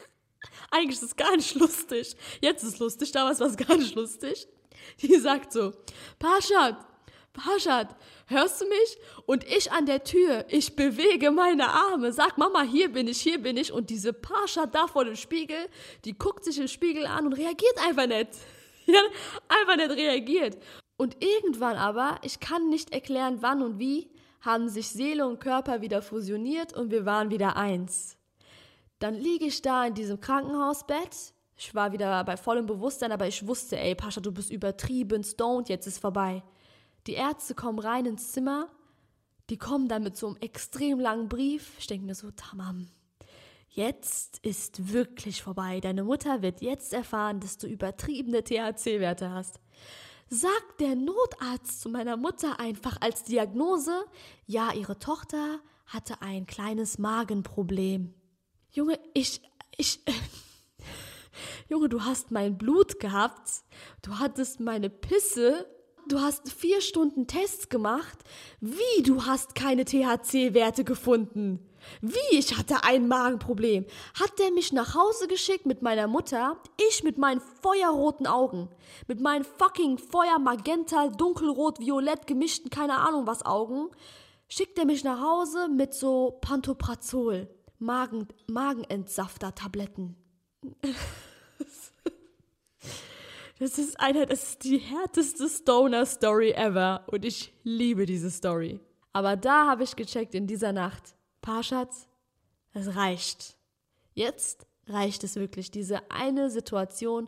Eigentlich 0.73 0.97
ist 0.97 1.05
es 1.05 1.17
gar 1.17 1.37
nicht 1.37 1.55
lustig. 1.55 2.17
Jetzt 2.41 2.65
ist 2.65 2.75
es 2.75 2.79
lustig, 2.81 3.13
damals 3.13 3.39
war 3.39 3.47
es 3.47 3.57
gar 3.57 3.77
nicht 3.77 3.95
lustig. 3.95 4.49
Die 5.01 5.15
sagt 5.17 5.53
so, 5.53 5.73
Parshad, 6.19 6.77
Paschat, 7.35 7.97
hörst 8.29 8.61
du 8.61 8.65
mich? 8.67 8.97
Und 9.27 9.45
ich 9.45 9.71
an 9.73 9.87
der 9.87 10.05
Tür, 10.05 10.45
ich 10.49 10.77
bewege 10.77 11.33
meine 11.33 11.69
Arme, 11.69 12.13
sag 12.13 12.39
Mama, 12.39 12.63
hier 12.63 12.93
bin 12.93 13.09
ich, 13.09 13.21
hier 13.21 13.43
bin 13.43 13.57
ich. 13.57 13.73
Und 13.73 13.91
diese 13.91 14.13
Paschat 14.13 14.75
da 14.75 14.87
vor 14.87 15.05
dem 15.05 15.17
Spiegel, 15.17 15.59
die 16.05 16.17
guckt 16.17 16.45
sich 16.45 16.59
im 16.59 16.69
Spiegel 16.69 17.07
an 17.07 17.27
und 17.27 17.33
reagiert 17.35 17.87
einfach 17.87 18.07
nicht. 18.07 18.31
Ja, 18.87 19.01
einfach 19.49 19.77
nicht 19.77 19.97
reagiert. 19.97 20.59
Und 20.99 21.17
irgendwann 21.25 21.77
aber, 21.77 22.19
ich 22.21 22.39
kann 22.39 22.69
nicht 22.69 22.93
erklären 22.93 23.39
wann 23.41 23.63
und 23.63 23.79
wie, 23.79 24.11
haben 24.43 24.69
sich 24.69 24.91
Seele 24.91 25.27
und 25.27 25.41
Körper 25.41 25.81
wieder 25.81 26.03
fusioniert 26.03 26.75
und 26.75 26.91
wir 26.91 27.07
waren 27.07 27.31
wieder 27.31 27.57
eins. 27.57 28.19
Dann 28.99 29.15
liege 29.15 29.47
ich 29.47 29.63
da 29.63 29.87
in 29.87 29.95
diesem 29.95 30.21
Krankenhausbett. 30.21 31.33
Ich 31.57 31.75
war 31.75 31.93
wieder 31.93 32.23
bei 32.25 32.37
vollem 32.37 32.67
Bewusstsein, 32.67 33.11
aber 33.11 33.27
ich 33.27 33.47
wusste, 33.47 33.79
ey, 33.79 33.95
Pascha, 33.95 34.21
du 34.21 34.33
bist 34.33 34.51
übertrieben, 34.51 35.25
stoned, 35.25 35.71
jetzt 35.71 35.87
ist 35.87 35.99
vorbei. 35.99 36.43
Die 37.07 37.15
Ärzte 37.15 37.55
kommen 37.55 37.79
rein 37.79 38.07
ins 38.07 38.33
Zimmer, 38.33 38.69
die 39.51 39.59
kommen 39.59 39.89
dann 39.89 40.03
mit 40.03 40.17
so 40.17 40.27
einem 40.27 40.37
extrem 40.37 40.99
langen 40.99 41.29
Brief. 41.29 41.73
Ich 41.79 41.87
denke 41.87 42.07
mir 42.07 42.15
so, 42.15 42.31
Tamam, 42.31 42.89
jetzt 43.69 44.39
ist 44.39 44.93
wirklich 44.93 45.43
vorbei. 45.43 45.81
Deine 45.81 46.05
Mutter 46.05 46.41
wird 46.41 46.63
jetzt 46.63 46.95
erfahren, 46.95 47.41
dass 47.41 47.59
du 47.59 47.67
übertriebene 47.67 48.43
THC-Werte 48.43 49.31
hast. 49.31 49.61
Sagt 50.31 50.81
der 50.81 50.97
Notarzt 50.97 51.83
zu 51.83 51.91
meiner 51.91 52.17
Mutter 52.17 52.59
einfach 52.59 52.97
als 53.03 53.25
Diagnose, 53.25 54.05
ja, 54.47 54.73
ihre 54.73 54.99
Tochter 54.99 55.61
hatte 55.87 56.23
ein 56.23 56.47
kleines 56.47 56.99
Magenproblem. 56.99 58.15
Junge, 58.71 58.99
ich, 59.13 59.43
ich, 59.77 60.01
Junge, 61.69 61.91
du 61.91 62.03
hast 62.03 62.31
mein 62.31 62.57
Blut 62.57 62.99
gehabt, 62.99 63.63
du 64.01 64.19
hattest 64.19 64.61
meine 64.61 64.89
Pisse 64.89 65.67
du 66.09 66.21
hast 66.21 66.53
vier 66.53 66.81
Stunden 66.81 67.27
Tests 67.27 67.69
gemacht. 67.69 68.19
Wie, 68.61 69.03
du 69.03 69.25
hast 69.27 69.55
keine 69.55 69.85
THC-Werte 69.85 70.85
gefunden? 70.85 71.61
Wie, 72.01 72.37
ich 72.37 72.57
hatte 72.57 72.85
ein 72.85 73.09
Magenproblem. 73.09 73.87
Hat 74.19 74.39
der 74.39 74.51
mich 74.53 74.73
nach 74.73 74.95
Hause 74.95 75.29
geschickt 75.29 75.67
mit 75.67 75.83
meiner 75.83 76.07
Mutter, 76.07 76.57
ich 76.89 77.05
mit 77.05 77.19
meinen 77.19 77.41
feuerroten 77.63 78.27
Augen, 78.27 78.69
mit 79.07 79.21
meinen 79.21 79.45
fucking 79.45 79.99
Feuer, 79.99 80.39
Magenta, 80.39 81.09
dunkelrot, 81.09 81.81
violett 81.81 82.27
gemischten, 82.27 82.71
keine 82.71 82.99
Ahnung 82.99 83.27
was 83.27 83.45
Augen, 83.45 83.89
schickt 84.49 84.79
er 84.79 84.87
mich 84.87 85.05
nach 85.05 85.21
Hause 85.21 85.69
mit 85.69 85.95
so 85.95 86.39
Pantoprazol, 86.41 87.49
Magen, 87.79 88.29
Magenentsafter-Tabletten. 88.49 90.17
Das 93.65 93.79
ist 93.79 93.99
eine, 93.99 94.27
das 94.27 94.43
ist 94.43 94.65
die 94.65 94.77
härteste 94.77 95.49
Stoner-Story 95.49 96.51
ever. 96.51 97.03
Und 97.07 97.25
ich 97.25 97.51
liebe 97.63 98.05
diese 98.05 98.31
Story. 98.31 98.79
Aber 99.15 99.37
da 99.37 99.67
habe 99.67 99.85
ich 99.85 99.97
gecheckt 99.97 100.35
in 100.35 100.47
dieser 100.47 100.75
Nacht. 100.75 101.17
Parschatz, 101.41 102.07
es 102.75 102.95
reicht. 102.95 103.57
Jetzt 104.13 104.67
reicht 104.87 105.25
es 105.25 105.37
wirklich. 105.37 105.71
Diese 105.71 106.11
eine 106.11 106.51
Situation 106.51 107.27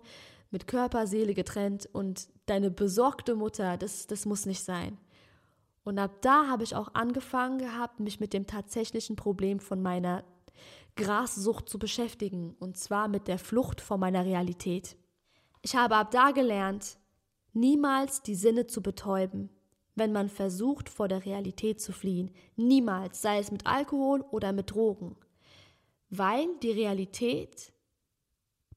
mit 0.50 0.66
Körper, 0.66 1.06
Seele 1.06 1.32
getrennt 1.32 1.88
und 1.90 2.28
deine 2.44 2.70
besorgte 2.70 3.34
Mutter, 3.34 3.78
das, 3.78 4.06
das 4.06 4.26
muss 4.26 4.44
nicht 4.44 4.62
sein. 4.62 4.98
Und 5.84 5.98
ab 5.98 6.20
da 6.20 6.48
habe 6.48 6.64
ich 6.64 6.76
auch 6.76 6.90
angefangen 6.92 7.56
gehabt, 7.56 7.98
mich 7.98 8.20
mit 8.20 8.34
dem 8.34 8.46
tatsächlichen 8.46 9.16
Problem 9.16 9.58
von 9.58 9.80
meiner 9.80 10.22
Grassucht 10.96 11.70
zu 11.70 11.78
beschäftigen. 11.78 12.54
Und 12.58 12.76
zwar 12.76 13.08
mit 13.08 13.26
der 13.26 13.38
Flucht 13.38 13.80
vor 13.80 13.96
meiner 13.96 14.26
Realität. 14.26 14.98
Ich 15.66 15.74
habe 15.74 15.96
ab 15.96 16.12
da 16.12 16.30
gelernt, 16.30 16.96
niemals 17.52 18.22
die 18.22 18.36
Sinne 18.36 18.68
zu 18.68 18.82
betäuben, 18.82 19.50
wenn 19.96 20.12
man 20.12 20.28
versucht, 20.28 20.88
vor 20.88 21.08
der 21.08 21.24
Realität 21.24 21.80
zu 21.80 21.92
fliehen. 21.92 22.30
Niemals, 22.54 23.20
sei 23.20 23.40
es 23.40 23.50
mit 23.50 23.66
Alkohol 23.66 24.20
oder 24.30 24.52
mit 24.52 24.70
Drogen. 24.70 25.16
Weil 26.08 26.46
die 26.62 26.70
Realität 26.70 27.72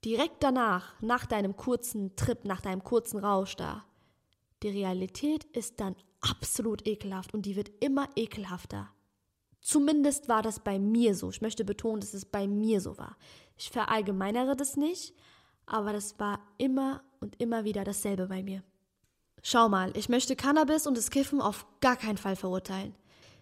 direkt 0.04 0.41
danach, 0.41 0.99
nach 0.99 1.28
deinem 1.28 1.56
kurzen 1.56 2.15
Trip, 2.15 2.43
nach 2.43 2.60
deinem 2.60 2.84
kurzen 2.84 3.19
Rausch 3.19 3.56
da, 3.56 3.86
die 4.63 4.69
Realität 4.69 5.43
ist 5.43 5.80
dann 5.80 5.95
absolut 6.21 6.88
ekelhaft 6.88 7.36
und 7.36 7.45
die 7.45 7.56
wird 7.56 7.69
immer 7.84 8.10
ekelhafter. 8.15 8.89
Zumindest 9.62 10.28
war 10.28 10.41
das 10.41 10.60
bei 10.60 10.80
mir 10.80 11.13
so. 11.13 11.30
Ich 11.30 11.41
möchte 11.41 11.63
betonen, 11.63 12.02
dass 12.02 12.15
es 12.15 12.25
bei 12.25 12.47
mir 12.47 12.82
so 12.82 12.97
war. 12.97 13.15
Ich 13.58 13.69
verallgemeinere 13.69 14.56
das 14.56 14.75
nicht, 14.75 15.13
aber 15.71 15.93
das 15.93 16.19
war 16.19 16.39
immer 16.58 17.01
und 17.19 17.39
immer 17.41 17.63
wieder 17.63 17.84
dasselbe 17.84 18.27
bei 18.27 18.43
mir. 18.43 18.63
Schau 19.41 19.69
mal, 19.69 19.95
ich 19.95 20.10
möchte 20.10 20.36
Cannabis 20.36 20.86
und 20.88 20.97
das 20.97 21.12
Kiffen 21.12 21.41
auf 21.41 21.65
gar 21.79 21.95
keinen 21.95 22.17
Fall 22.17 22.36
verurteilen. 22.36 22.95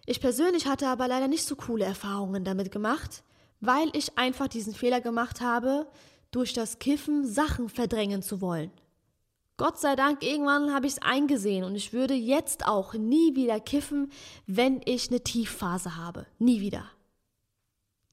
Ich 0.06 0.20
persönlich 0.20 0.66
hatte 0.66 0.88
aber 0.88 1.08
leider 1.08 1.28
nicht 1.28 1.44
so 1.44 1.56
coole 1.56 1.84
Erfahrungen 1.84 2.44
damit 2.44 2.70
gemacht, 2.70 3.22
weil 3.60 3.90
ich 3.92 4.16
einfach 4.16 4.48
diesen 4.48 4.74
Fehler 4.74 5.00
gemacht 5.00 5.40
habe, 5.40 5.86
durch 6.30 6.52
das 6.52 6.78
Kiffen 6.78 7.26
Sachen 7.26 7.68
verdrängen 7.68 8.22
zu 8.22 8.40
wollen. 8.40 8.70
Gott 9.56 9.78
sei 9.78 9.96
Dank, 9.96 10.22
irgendwann 10.22 10.72
habe 10.72 10.86
ich 10.86 10.92
es 10.92 11.02
eingesehen 11.02 11.64
und 11.64 11.74
ich 11.74 11.92
würde 11.92 12.14
jetzt 12.14 12.66
auch 12.66 12.94
nie 12.94 13.34
wieder 13.34 13.58
kiffen, 13.58 14.12
wenn 14.46 14.80
ich 14.84 15.08
eine 15.08 15.20
Tiefphase 15.20 15.96
habe. 15.96 16.26
Nie 16.38 16.60
wieder. 16.60 16.84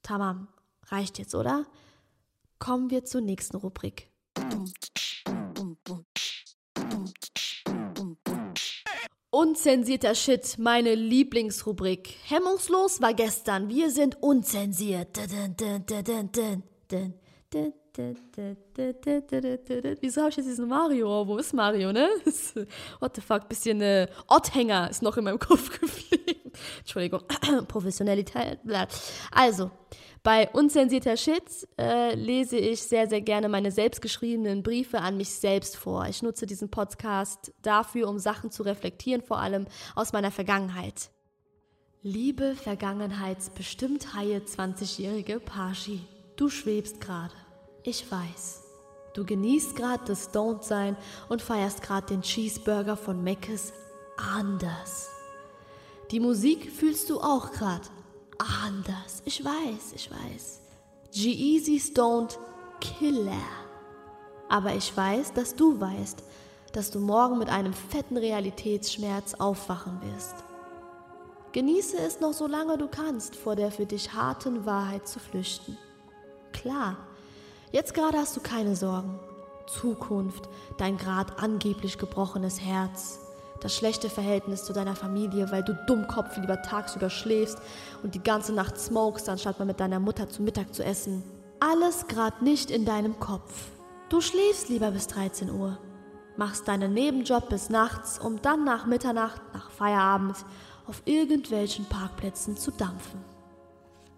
Tamam, 0.01 0.47
reicht 0.87 1.19
jetzt, 1.19 1.35
oder? 1.35 1.65
Kommen 2.65 2.89
wir 2.89 3.05
zur 3.05 3.21
nächsten 3.21 3.57
Rubrik. 3.57 4.09
Unzensierter 9.29 10.15
Shit, 10.15 10.57
meine 10.57 10.95
Lieblingsrubrik. 10.95 12.15
Hemmungslos 12.23 13.03
war 13.03 13.13
gestern. 13.13 13.69
Wir 13.69 13.91
sind 13.91 14.17
unzensiert. 14.23 15.15
Wieso 20.01 20.21
habe 20.21 20.29
ich 20.29 20.37
jetzt 20.37 20.47
diesen 20.47 20.67
Mario? 20.67 21.27
Wo 21.27 21.37
ist 21.37 21.53
Mario, 21.53 21.93
ne? 21.93 22.09
What 22.99 23.15
the 23.15 23.21
fuck? 23.21 23.47
Bisschen 23.47 23.81
äh, 23.81 24.07
Otthänger 24.27 24.89
ist 24.89 25.01
noch 25.01 25.15
in 25.17 25.23
meinem 25.23 25.39
Kopf 25.39 25.79
geblieben. 25.79 26.51
Entschuldigung. 26.79 27.21
Professionalität. 27.67 28.59
Also, 29.31 29.71
bei 30.23 30.49
unzensierter 30.49 31.15
Shit 31.17 31.67
äh, 31.79 32.15
lese 32.15 32.57
ich 32.57 32.81
sehr, 32.81 33.07
sehr 33.07 33.21
gerne 33.21 33.47
meine 33.47 33.71
selbstgeschriebenen 33.71 34.63
Briefe 34.63 34.99
an 34.99 35.17
mich 35.17 35.29
selbst 35.29 35.77
vor. 35.77 36.07
Ich 36.07 36.23
nutze 36.23 36.47
diesen 36.47 36.69
Podcast 36.69 37.53
dafür, 37.61 38.09
um 38.09 38.17
Sachen 38.17 38.49
zu 38.51 38.63
reflektieren, 38.63 39.21
vor 39.21 39.37
allem 39.37 39.67
aus 39.93 40.13
meiner 40.13 40.31
Vergangenheit. 40.31 41.11
Liebe 42.01 42.55
Vergangenheitsbestimmt 42.55 44.15
haie 44.15 44.39
20-jährige 44.39 45.39
Pashi, 45.39 46.01
du 46.35 46.49
schwebst 46.49 47.01
gerade. 47.01 47.33
Ich 47.87 48.11
weiß. 48.11 48.63
Du 49.13 49.23
genießt 49.23 49.75
gerade 49.75 50.03
das 50.07 50.33
Don't-Sein 50.33 50.97
und 51.29 51.43
feierst 51.43 51.83
gerade 51.83 52.07
den 52.07 52.23
Cheeseburger 52.23 52.97
von 52.97 53.23
Meckes 53.23 53.73
anders. 54.17 55.11
Die 56.09 56.19
Musik 56.19 56.71
fühlst 56.71 57.11
du 57.11 57.19
auch 57.19 57.51
gerade 57.51 57.87
anders. 58.39 59.21
Ich 59.23 59.45
weiß, 59.45 59.93
ich 59.93 60.09
weiß. 60.09 60.61
G-Eazy 61.13 61.79
Stoned 61.79 62.39
Killer. 62.81 63.33
Aber 64.49 64.73
ich 64.73 64.95
weiß, 64.97 65.33
dass 65.33 65.55
du 65.55 65.79
weißt, 65.79 66.23
dass 66.73 66.89
du 66.89 66.99
morgen 66.99 67.37
mit 67.37 67.49
einem 67.49 67.73
fetten 67.73 68.17
Realitätsschmerz 68.17 69.35
aufwachen 69.35 70.01
wirst. 70.01 70.35
Genieße 71.51 71.97
es 71.99 72.19
noch 72.19 72.33
so 72.33 72.47
lange 72.47 72.79
du 72.79 72.87
kannst, 72.87 73.35
vor 73.35 73.55
der 73.55 73.71
für 73.71 73.85
dich 73.85 74.11
harten 74.13 74.65
Wahrheit 74.65 75.07
zu 75.07 75.19
flüchten. 75.19 75.77
Klar, 76.51 76.97
jetzt 77.75 77.93
gerade 77.93 78.17
hast 78.17 78.37
du 78.37 78.39
keine 78.39 78.75
Sorgen. 78.75 79.19
Zukunft, 79.67 80.47
dein 80.77 80.97
grad 80.97 81.43
angeblich 81.43 81.97
gebrochenes 81.97 82.61
Herz, 82.61 83.19
das 83.59 83.75
schlechte 83.75 84.09
Verhältnis 84.09 84.63
zu 84.63 84.71
deiner 84.71 84.95
Familie, 84.95 85.51
weil 85.51 85.63
du 85.63 85.73
Dummkopf 85.85 86.37
lieber 86.37 86.61
tagsüber 86.61 87.09
schläfst 87.09 87.57
und 88.01 88.15
die 88.15 88.23
ganze 88.23 88.53
Nacht 88.53 88.79
smokest, 88.79 89.27
anstatt 89.27 89.59
mal 89.59 89.65
mit 89.65 89.81
deiner 89.81 89.99
Mutter 89.99 90.29
zu 90.29 90.41
Mittag 90.41 90.73
zu 90.73 90.85
essen. 90.85 91.23
Alles 91.59 92.07
gerade 92.07 92.43
nicht 92.43 92.71
in 92.71 92.85
deinem 92.85 93.19
Kopf. 93.19 93.71
Du 94.07 94.21
schläfst 94.21 94.69
lieber 94.69 94.91
bis 94.91 95.07
13 95.07 95.49
Uhr, 95.49 95.77
machst 96.37 96.69
deinen 96.69 96.93
Nebenjob 96.93 97.49
bis 97.49 97.69
nachts, 97.69 98.19
um 98.19 98.41
dann 98.41 98.63
nach 98.63 98.85
Mitternacht, 98.85 99.41
nach 99.53 99.69
Feierabend, 99.71 100.37
auf 100.87 101.01
irgendwelchen 101.03 101.85
Parkplätzen 101.85 102.55
zu 102.55 102.71
dampfen. 102.71 103.19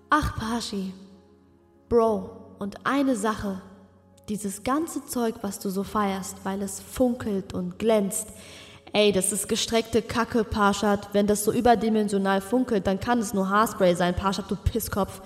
Ach, 0.09 0.37
Pashi, 0.37 0.93
Bro, 1.89 2.46
und 2.59 2.85
eine 2.85 3.15
Sache, 3.15 3.61
dieses 4.29 4.63
ganze 4.63 5.05
Zeug, 5.05 5.35
was 5.41 5.59
du 5.59 5.69
so 5.69 5.83
feierst, 5.83 6.37
weil 6.43 6.61
es 6.61 6.79
funkelt 6.79 7.53
und 7.53 7.79
glänzt, 7.79 8.27
ey, 8.93 9.11
das 9.11 9.31
ist 9.31 9.47
gestreckte 9.47 10.01
Kacke, 10.01 10.43
Parshad. 10.43 11.09
Wenn 11.13 11.27
das 11.27 11.43
so 11.43 11.51
überdimensional 11.51 12.41
funkelt, 12.41 12.87
dann 12.87 12.99
kann 12.99 13.19
es 13.19 13.33
nur 13.33 13.49
Haarspray 13.49 13.95
sein, 13.95 14.15
Parshad, 14.15 14.49
du 14.49 14.55
Pisskopf. 14.55 15.21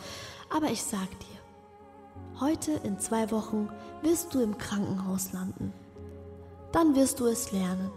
Aber 0.56 0.68
ich 0.68 0.84
sag 0.84 1.08
dir, 1.20 2.40
heute 2.40 2.72
in 2.84 3.00
zwei 3.00 3.32
Wochen 3.32 3.70
wirst 4.02 4.34
du 4.34 4.42
im 4.42 4.58
Krankenhaus 4.58 5.34
landen. 5.34 5.74
Dann 6.72 6.96
wirst 6.96 7.20
du 7.20 7.28
es 7.28 7.52
lernen. 7.52 7.92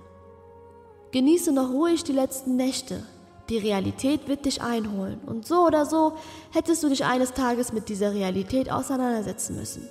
Genieße 1.12 1.52
noch 1.52 1.70
ruhig 1.70 2.02
die 2.04 2.12
letzten 2.12 2.56
Nächte. 2.56 3.04
Die 3.48 3.58
Realität 3.58 4.26
wird 4.26 4.46
dich 4.46 4.62
einholen. 4.62 5.20
Und 5.26 5.46
so 5.46 5.66
oder 5.66 5.84
so 5.86 6.16
hättest 6.50 6.82
du 6.82 6.88
dich 6.88 7.04
eines 7.04 7.32
Tages 7.32 7.72
mit 7.72 7.88
dieser 7.88 8.12
Realität 8.12 8.70
auseinandersetzen 8.70 9.56
müssen. 9.56 9.88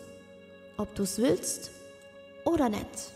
Ob 0.77 0.93
du 0.95 1.03
es 1.03 1.19
willst 1.19 1.71
oder 2.45 2.69
nicht. 2.69 3.13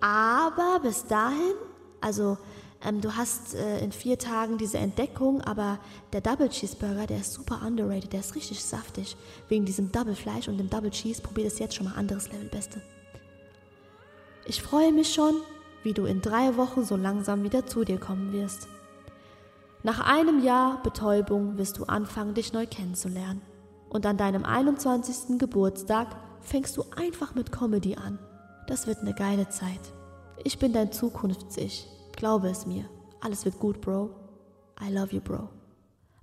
Aber 0.00 0.80
bis 0.80 1.06
dahin, 1.06 1.54
also 2.00 2.38
ähm, 2.84 3.00
du 3.00 3.16
hast 3.16 3.54
äh, 3.54 3.80
in 3.80 3.90
vier 3.90 4.18
Tagen 4.18 4.58
diese 4.58 4.78
Entdeckung, 4.78 5.40
aber 5.40 5.80
der 6.12 6.20
Double 6.20 6.48
Cheeseburger, 6.48 7.06
der 7.06 7.18
ist 7.18 7.32
super 7.32 7.60
underrated, 7.66 8.12
der 8.12 8.20
ist 8.20 8.34
richtig 8.36 8.62
saftig. 8.62 9.16
Wegen 9.48 9.64
diesem 9.64 9.90
Double 9.90 10.14
Fleisch 10.14 10.46
und 10.46 10.58
dem 10.58 10.70
Double 10.70 10.90
Cheese, 10.90 11.22
probier 11.22 11.44
das 11.44 11.58
jetzt 11.58 11.74
schon 11.74 11.86
mal 11.86 11.94
anderes 11.96 12.30
Level, 12.30 12.48
Beste. 12.48 12.80
Ich 14.44 14.62
freue 14.62 14.92
mich 14.92 15.12
schon, 15.12 15.34
wie 15.82 15.94
du 15.94 16.04
in 16.04 16.20
drei 16.20 16.56
Wochen 16.56 16.84
so 16.84 16.94
langsam 16.94 17.42
wieder 17.42 17.66
zu 17.66 17.84
dir 17.84 17.98
kommen 17.98 18.32
wirst. 18.32 18.68
Nach 19.86 20.00
einem 20.00 20.42
Jahr 20.42 20.82
Betäubung 20.82 21.58
wirst 21.58 21.78
du 21.78 21.84
anfangen, 21.84 22.34
dich 22.34 22.52
neu 22.52 22.66
kennenzulernen. 22.66 23.40
Und 23.88 24.04
an 24.04 24.16
deinem 24.16 24.44
21. 24.44 25.38
Geburtstag 25.38 26.08
fängst 26.40 26.76
du 26.76 26.82
einfach 26.96 27.36
mit 27.36 27.52
Comedy 27.52 27.94
an. 27.94 28.18
Das 28.66 28.88
wird 28.88 28.98
eine 28.98 29.14
geile 29.14 29.48
Zeit. 29.48 29.78
Ich 30.42 30.58
bin 30.58 30.72
dein 30.72 30.90
Zukunfts-Ich. 30.90 31.86
Glaube 32.16 32.48
es 32.48 32.66
mir. 32.66 32.86
Alles 33.20 33.44
wird 33.44 33.60
gut, 33.60 33.80
Bro. 33.80 34.10
I 34.84 34.92
love 34.92 35.14
you, 35.14 35.20
Bro. 35.20 35.50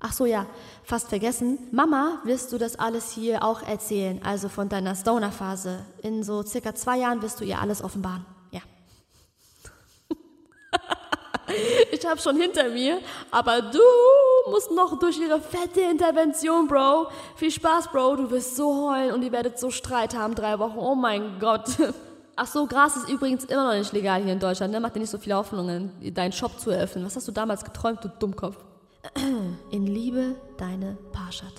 Ach 0.02 0.12
so, 0.12 0.26
ja, 0.26 0.45
fast 0.84 1.08
vergessen. 1.08 1.58
Mama 1.71 2.19
wirst 2.26 2.52
du 2.52 2.58
das 2.58 2.76
alles 2.76 3.12
hier 3.12 3.45
auch 3.45 3.62
erzählen, 3.62 4.19
also 4.26 4.49
von 4.49 4.67
deiner 4.67 4.93
Stoner-Phase. 4.93 5.86
In 6.02 6.23
so 6.23 6.43
circa 6.43 6.76
zwei 6.76 6.97
Jahren 6.97 7.21
wirst 7.21 7.39
du 7.39 7.45
ihr 7.45 7.62
alles 7.62 7.82
offenbaren. 7.82 8.26
Ja. 8.52 8.60
ich 11.91 12.06
hab 12.06 12.19
schon 12.19 12.38
hinter 12.38 12.69
mir, 12.69 12.99
aber 13.32 13.62
du 13.62 13.79
musst 14.49 14.71
noch 14.71 14.97
durch 14.99 15.19
ihre 15.19 15.39
fette 15.39 15.82
Intervention, 15.82 16.67
Bro. 16.67 17.08
Viel 17.36 17.51
Spaß, 17.51 17.89
Bro. 17.91 18.17
Du 18.17 18.32
wirst 18.32 18.56
so 18.56 18.89
heulen 18.89 19.13
und 19.13 19.23
ihr 19.23 19.32
werdet 19.32 19.60
so 19.60 19.71
Streit 19.71 20.15
haben, 20.15 20.36
drei 20.36 20.60
Wochen. 20.60 20.77
Oh 20.77 20.95
mein 20.95 21.39
Gott. 21.39 21.69
Ach 22.36 22.47
so, 22.47 22.65
Gras 22.65 22.95
ist 22.95 23.10
übrigens 23.10 23.45
immer 23.45 23.65
noch 23.65 23.77
nicht 23.77 23.93
legal 23.93 24.23
hier 24.23 24.34
in 24.34 24.39
Deutschland. 24.39 24.73
Ne? 24.73 24.79
Mach 24.79 24.89
dir 24.89 24.99
nicht 24.99 25.12
so 25.12 25.19
viele 25.19 25.36
Hoffnungen, 25.36 25.91
deinen 26.13 26.32
Shop 26.32 26.60
zu 26.60 26.71
eröffnen. 26.71 27.06
Was 27.06 27.15
hast 27.15 27.27
du 27.27 27.32
damals 27.32 27.63
geträumt, 27.63 28.03
du 28.03 28.08
Dummkopf? 28.08 28.58
In 29.69 29.86
Liebe, 29.86 30.36
deine 30.58 30.97
Parshad. 31.12 31.53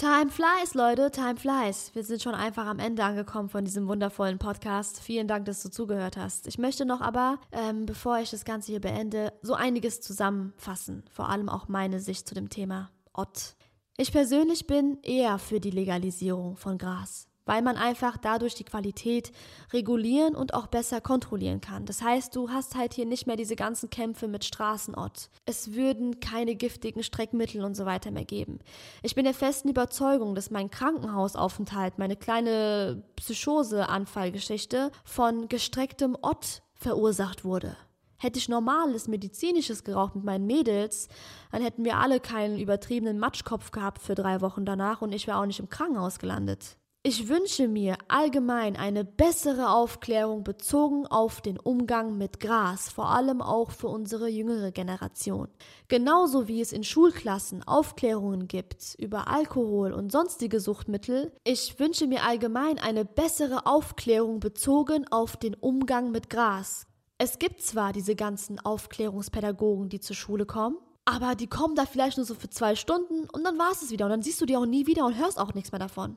Time 0.00 0.30
flies, 0.30 0.72
Leute, 0.72 1.10
time 1.10 1.36
flies. 1.36 1.90
Wir 1.92 2.02
sind 2.02 2.22
schon 2.22 2.34
einfach 2.34 2.64
am 2.64 2.78
Ende 2.78 3.04
angekommen 3.04 3.50
von 3.50 3.66
diesem 3.66 3.86
wundervollen 3.86 4.38
Podcast. 4.38 4.98
Vielen 4.98 5.28
Dank, 5.28 5.44
dass 5.44 5.62
du 5.62 5.70
zugehört 5.70 6.16
hast. 6.16 6.46
Ich 6.46 6.56
möchte 6.56 6.86
noch 6.86 7.02
aber, 7.02 7.38
ähm, 7.52 7.84
bevor 7.84 8.18
ich 8.18 8.30
das 8.30 8.46
Ganze 8.46 8.72
hier 8.72 8.80
beende, 8.80 9.34
so 9.42 9.52
einiges 9.52 10.00
zusammenfassen. 10.00 11.04
Vor 11.10 11.28
allem 11.28 11.50
auch 11.50 11.68
meine 11.68 12.00
Sicht 12.00 12.26
zu 12.26 12.34
dem 12.34 12.48
Thema 12.48 12.90
Ott. 13.12 13.56
Ich 13.98 14.10
persönlich 14.10 14.66
bin 14.66 14.96
eher 15.02 15.38
für 15.38 15.60
die 15.60 15.70
Legalisierung 15.70 16.56
von 16.56 16.78
Gras 16.78 17.29
weil 17.50 17.62
man 17.62 17.76
einfach 17.76 18.16
dadurch 18.16 18.54
die 18.54 18.62
Qualität 18.62 19.32
regulieren 19.72 20.36
und 20.36 20.54
auch 20.54 20.68
besser 20.68 21.00
kontrollieren 21.00 21.60
kann. 21.60 21.84
Das 21.84 22.00
heißt, 22.00 22.36
du 22.36 22.50
hast 22.50 22.76
halt 22.76 22.94
hier 22.94 23.06
nicht 23.06 23.26
mehr 23.26 23.34
diese 23.34 23.56
ganzen 23.56 23.90
Kämpfe 23.90 24.28
mit 24.28 24.44
Straßenort. 24.44 25.30
Es 25.46 25.72
würden 25.72 26.20
keine 26.20 26.54
giftigen 26.54 27.02
Streckmittel 27.02 27.64
und 27.64 27.74
so 27.74 27.86
weiter 27.86 28.12
mehr 28.12 28.24
geben. 28.24 28.60
Ich 29.02 29.16
bin 29.16 29.24
der 29.24 29.34
festen 29.34 29.68
Überzeugung, 29.68 30.36
dass 30.36 30.52
mein 30.52 30.70
Krankenhausaufenthalt, 30.70 31.98
meine 31.98 32.14
kleine 32.14 33.02
Psychose-Anfallgeschichte 33.16 34.92
von 35.02 35.48
gestrecktem 35.48 36.16
Ott 36.22 36.62
verursacht 36.74 37.44
wurde. 37.44 37.76
Hätte 38.16 38.38
ich 38.38 38.48
normales 38.48 39.08
medizinisches 39.08 39.82
geraucht 39.82 40.14
mit 40.14 40.22
meinen 40.22 40.46
Mädels, 40.46 41.08
dann 41.50 41.62
hätten 41.62 41.84
wir 41.84 41.96
alle 41.96 42.20
keinen 42.20 42.60
übertriebenen 42.60 43.18
Matschkopf 43.18 43.72
gehabt 43.72 44.00
für 44.00 44.14
drei 44.14 44.40
Wochen 44.40 44.64
danach 44.64 45.02
und 45.02 45.12
ich 45.12 45.26
wäre 45.26 45.38
auch 45.38 45.46
nicht 45.46 45.58
im 45.58 45.68
Krankenhaus 45.68 46.20
gelandet. 46.20 46.76
Ich 47.02 47.28
wünsche 47.28 47.66
mir 47.66 47.96
allgemein 48.08 48.76
eine 48.76 49.06
bessere 49.06 49.70
Aufklärung 49.70 50.44
bezogen 50.44 51.06
auf 51.06 51.40
den 51.40 51.58
Umgang 51.58 52.18
mit 52.18 52.40
Gras, 52.40 52.90
vor 52.90 53.08
allem 53.08 53.40
auch 53.40 53.70
für 53.70 53.88
unsere 53.88 54.28
jüngere 54.28 54.70
Generation. 54.70 55.48
Genauso 55.88 56.46
wie 56.46 56.60
es 56.60 56.72
in 56.72 56.84
Schulklassen 56.84 57.62
Aufklärungen 57.62 58.48
gibt 58.48 58.96
über 58.98 59.28
Alkohol 59.28 59.94
und 59.94 60.12
sonstige 60.12 60.60
Suchtmittel, 60.60 61.32
ich 61.42 61.80
wünsche 61.80 62.06
mir 62.06 62.22
allgemein 62.22 62.78
eine 62.78 63.06
bessere 63.06 63.64
Aufklärung 63.64 64.38
bezogen 64.38 65.08
auf 65.10 65.38
den 65.38 65.54
Umgang 65.54 66.10
mit 66.10 66.28
Gras. 66.28 66.86
Es 67.16 67.38
gibt 67.38 67.62
zwar 67.62 67.94
diese 67.94 68.14
ganzen 68.14 68.60
Aufklärungspädagogen, 68.60 69.88
die 69.88 70.00
zur 70.00 70.16
Schule 70.16 70.44
kommen, 70.44 70.76
aber 71.10 71.34
die 71.34 71.48
kommen 71.48 71.74
da 71.74 71.86
vielleicht 71.86 72.16
nur 72.16 72.26
so 72.26 72.34
für 72.34 72.50
zwei 72.50 72.74
Stunden 72.76 73.28
und 73.30 73.44
dann 73.44 73.58
war 73.58 73.72
es 73.72 73.90
wieder 73.90 74.06
und 74.06 74.10
dann 74.10 74.22
siehst 74.22 74.40
du 74.40 74.46
die 74.46 74.56
auch 74.56 74.66
nie 74.66 74.86
wieder 74.86 75.04
und 75.06 75.18
hörst 75.18 75.38
auch 75.38 75.54
nichts 75.54 75.72
mehr 75.72 75.78
davon 75.78 76.16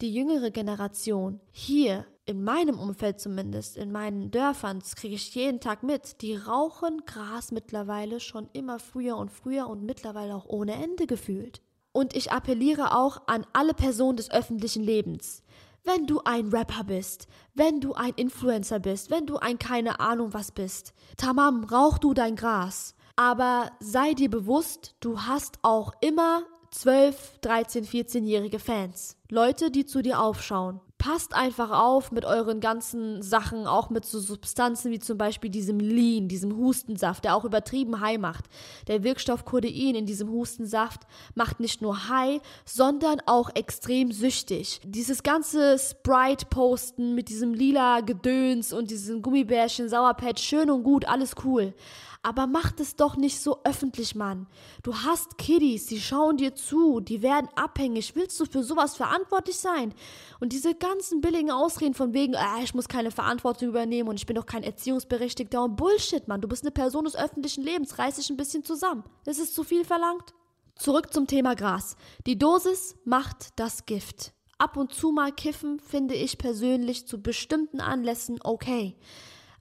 die 0.00 0.12
jüngere 0.12 0.50
Generation 0.50 1.40
hier 1.52 2.06
in 2.26 2.42
meinem 2.42 2.78
Umfeld 2.78 3.20
zumindest, 3.20 3.76
in 3.76 3.92
meinen 3.92 4.30
Dörfern, 4.30 4.78
das 4.78 4.96
kriege 4.96 5.14
ich 5.14 5.34
jeden 5.34 5.60
Tag 5.60 5.82
mit, 5.82 6.22
die 6.22 6.34
rauchen 6.34 7.02
Gras 7.04 7.52
mittlerweile 7.52 8.18
schon 8.18 8.48
immer 8.52 8.78
früher 8.78 9.16
und 9.16 9.30
früher 9.30 9.68
und 9.68 9.84
mittlerweile 9.84 10.34
auch 10.34 10.46
ohne 10.46 10.74
Ende 10.74 11.06
gefühlt. 11.06 11.60
Und 11.92 12.16
ich 12.16 12.32
appelliere 12.32 12.96
auch 12.96 13.22
an 13.26 13.46
alle 13.52 13.74
Personen 13.74 14.16
des 14.16 14.30
öffentlichen 14.30 14.82
Lebens. 14.82 15.42
Wenn 15.84 16.06
du 16.06 16.22
ein 16.24 16.48
Rapper 16.48 16.84
bist, 16.84 17.28
wenn 17.52 17.80
du 17.80 17.92
ein 17.92 18.14
Influencer 18.16 18.80
bist, 18.80 19.10
wenn 19.10 19.26
du 19.26 19.36
ein 19.36 19.58
keine 19.58 20.00
Ahnung 20.00 20.32
was 20.32 20.50
bist, 20.50 20.94
tamam, 21.18 21.62
rauch 21.64 21.98
du 21.98 22.14
dein 22.14 22.36
Gras. 22.36 22.94
Aber 23.16 23.70
sei 23.78 24.14
dir 24.14 24.30
bewusst, 24.30 24.94
du 25.00 25.20
hast 25.20 25.58
auch 25.62 25.92
immer 26.00 26.42
12, 26.72 27.38
13, 27.40 27.84
14-jährige 27.84 28.58
Fans. 28.58 29.16
Leute, 29.30 29.70
die 29.70 29.86
zu 29.86 30.02
dir 30.02 30.20
aufschauen. 30.20 30.80
Passt 30.98 31.34
einfach 31.34 31.70
auf 31.70 32.10
mit 32.10 32.24
euren 32.24 32.60
ganzen 32.60 33.22
Sachen, 33.22 33.66
auch 33.66 33.90
mit 33.90 34.04
so 34.04 34.18
Substanzen 34.18 34.90
wie 34.90 34.98
zum 34.98 35.16
Beispiel 35.16 35.50
diesem 35.50 35.78
Lean, 35.78 36.28
diesem 36.28 36.56
Hustensaft, 36.56 37.24
der 37.24 37.36
auch 37.36 37.44
übertrieben 37.44 38.00
high 38.00 38.18
macht. 38.18 38.46
Der 38.88 39.04
Wirkstoff 39.04 39.44
Codein 39.44 39.94
in 39.94 40.06
diesem 40.06 40.30
Hustensaft 40.30 41.02
macht 41.34 41.60
nicht 41.60 41.82
nur 41.82 42.08
high, 42.08 42.40
sondern 42.64 43.20
auch 43.26 43.50
extrem 43.54 44.10
süchtig. 44.10 44.80
Dieses 44.84 45.22
ganze 45.22 45.78
Sprite-Posten 45.78 47.14
mit 47.14 47.28
diesem 47.28 47.54
lila 47.54 48.00
Gedöns 48.00 48.72
und 48.72 48.90
diesem 48.90 49.22
Gummibärchen, 49.22 49.88
Sauerpatch, 49.88 50.42
schön 50.42 50.70
und 50.70 50.82
gut, 50.82 51.06
alles 51.06 51.34
cool. 51.44 51.74
Aber 52.24 52.46
mach 52.46 52.72
es 52.80 52.96
doch 52.96 53.16
nicht 53.16 53.38
so 53.38 53.60
öffentlich, 53.64 54.14
Mann. 54.14 54.46
Du 54.82 54.96
hast 54.96 55.36
Kiddies, 55.36 55.84
die 55.86 56.00
schauen 56.00 56.38
dir 56.38 56.54
zu, 56.54 57.00
die 57.00 57.20
werden 57.20 57.50
abhängig. 57.54 58.16
Willst 58.16 58.40
du 58.40 58.46
für 58.46 58.64
sowas 58.64 58.96
verantwortlich 58.96 59.58
sein? 59.58 59.92
Und 60.40 60.54
diese 60.54 60.74
ganzen 60.74 61.20
billigen 61.20 61.50
Ausreden 61.50 61.92
von 61.92 62.14
wegen, 62.14 62.32
äh, 62.32 62.62
ich 62.62 62.74
muss 62.74 62.88
keine 62.88 63.10
Verantwortung 63.10 63.68
übernehmen 63.68 64.08
und 64.08 64.16
ich 64.16 64.24
bin 64.24 64.36
doch 64.36 64.46
kein 64.46 64.62
Erziehungsberechtigter 64.62 65.62
und 65.62 65.76
Bullshit, 65.76 66.26
Mann. 66.26 66.40
Du 66.40 66.48
bist 66.48 66.62
eine 66.64 66.70
Person 66.70 67.04
des 67.04 67.14
öffentlichen 67.14 67.62
Lebens. 67.62 67.98
Reiß 67.98 68.16
dich 68.16 68.30
ein 68.30 68.38
bisschen 68.38 68.64
zusammen. 68.64 69.04
Ist 69.26 69.54
zu 69.54 69.62
viel 69.62 69.84
verlangt. 69.84 70.32
Zurück 70.76 71.12
zum 71.12 71.26
Thema 71.26 71.54
Gras. 71.54 71.94
Die 72.26 72.38
Dosis 72.38 72.96
macht 73.04 73.48
das 73.56 73.84
Gift. 73.84 74.32
Ab 74.56 74.78
und 74.78 74.94
zu 74.94 75.12
mal 75.12 75.30
kiffen 75.30 75.78
finde 75.78 76.14
ich 76.14 76.38
persönlich 76.38 77.06
zu 77.06 77.20
bestimmten 77.20 77.82
Anlässen 77.82 78.38
okay. 78.42 78.96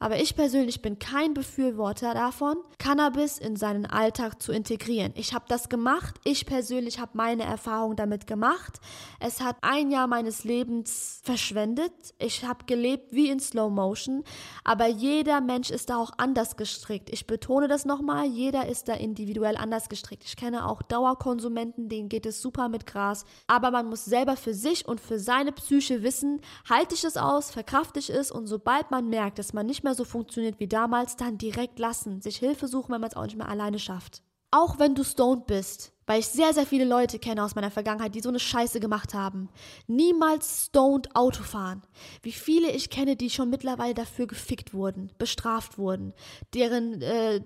Aber 0.04 0.20
ich 0.20 0.36
persönlich 0.36 0.82
bin 0.82 1.00
kein 1.00 1.34
Befürworter 1.34 2.14
davon, 2.14 2.58
Cannabis 2.78 3.38
in 3.38 3.56
seinen 3.56 3.86
Alltag 3.86 4.42
zu 4.42 4.52
integrieren. 4.52 5.14
Ich 5.16 5.34
habe 5.34 5.46
das 5.48 5.70
gemacht. 5.70 6.20
Ich 6.26 6.46
persönlich 6.46 7.00
habe 7.00 7.12
meine 7.14 7.44
Erfahrung 7.44 7.96
damit 7.96 8.28
gemacht. 8.28 8.82
Es 9.22 9.40
hat 9.40 9.56
ein 9.62 9.92
Jahr 9.92 10.08
meines 10.08 10.44
Lebens 10.44 11.22
verschwendet. 11.24 11.94
Ich 12.20 12.44
habe 12.44 12.66
gelebt 12.66 13.14
wie 13.14 13.30
in 13.30 13.40
Slow 13.40 13.70
Motion. 13.70 14.26
Aber 14.66 14.88
jeder 14.88 15.40
Mensch 15.40 15.72
ist 15.72 15.90
da 15.90 15.96
auch 15.96 16.12
anders 16.18 16.58
gestrickt. 16.58 17.10
Ich 17.10 17.26
betone 17.26 17.70
das 17.70 17.86
nochmal. 17.86 18.26
Jeder 18.26 18.68
ist 18.68 18.90
da 18.90 18.96
individuell 18.96 19.56
anders 19.56 19.88
gestrickt. 19.88 20.26
Ich 20.26 20.36
kenne 20.36 20.68
auch 20.68 20.82
Dauerkonsumenten, 20.82 21.88
denen 21.88 22.10
geht 22.10 22.26
es 22.26 22.42
super 22.42 22.68
mit 22.68 22.86
Gras. 22.86 23.24
Aber 23.48 23.72
man 23.72 23.88
muss 23.88 24.04
selber 24.04 24.36
für 24.36 24.54
sich 24.54 24.86
und 24.86 25.00
für 25.00 25.18
seine 25.18 25.54
Psyche 25.54 26.04
wissen, 26.04 26.42
halte 26.70 26.94
ich 26.94 27.06
es 27.06 27.16
aus, 27.16 27.52
verkrafte 27.52 28.00
ich 28.00 28.10
es 28.10 28.32
und 28.32 28.48
sobald 28.48 28.92
man 28.92 29.08
merkt, 29.08 29.40
dass 29.40 29.54
man 29.54 29.66
nicht 29.66 29.86
mehr 29.86 29.93
so 29.94 30.04
funktioniert 30.04 30.60
wie 30.60 30.68
damals, 30.68 31.16
dann 31.16 31.38
direkt 31.38 31.80
lassen, 31.80 32.22
sich 32.22 32.38
Hilfe 32.38 32.68
suchen, 32.68 32.94
wenn 32.94 33.02
man 33.02 33.10
es 33.10 33.16
auch 33.16 33.26
nicht 33.26 33.38
mehr 33.38 33.50
alleine 33.50 33.80
schafft. 33.80 34.24
Auch 34.52 34.78
wenn 34.78 34.94
du 34.94 35.04
stoned 35.04 35.48
bist, 35.48 35.94
weil 36.06 36.20
ich 36.20 36.28
sehr, 36.28 36.54
sehr 36.54 36.66
viele 36.66 36.86
Leute 36.86 37.18
kenne 37.18 37.44
aus 37.44 37.56
meiner 37.56 37.72
Vergangenheit, 37.72 38.14
die 38.14 38.22
so 38.22 38.30
eine 38.30 38.40
Scheiße 38.40 38.80
gemacht 38.80 39.14
haben. 39.14 39.50
Niemals 39.88 40.66
stoned 40.68 41.16
Auto 41.16 41.44
fahren. 41.44 41.82
Wie 42.22 42.32
viele 42.32 42.70
ich 42.72 42.90
kenne, 42.90 43.16
die 43.16 43.30
schon 43.30 43.50
mittlerweile 43.50 43.94
dafür 43.94 44.28
gefickt 44.28 44.74
wurden, 44.74 45.12
bestraft 45.18 45.78
wurden, 45.78 46.14
deren, 46.54 47.02
äh, 47.02 47.42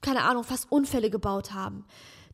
keine 0.00 0.22
Ahnung, 0.22 0.44
fast 0.44 0.72
Unfälle 0.72 1.10
gebaut 1.10 1.52
haben. 1.52 1.84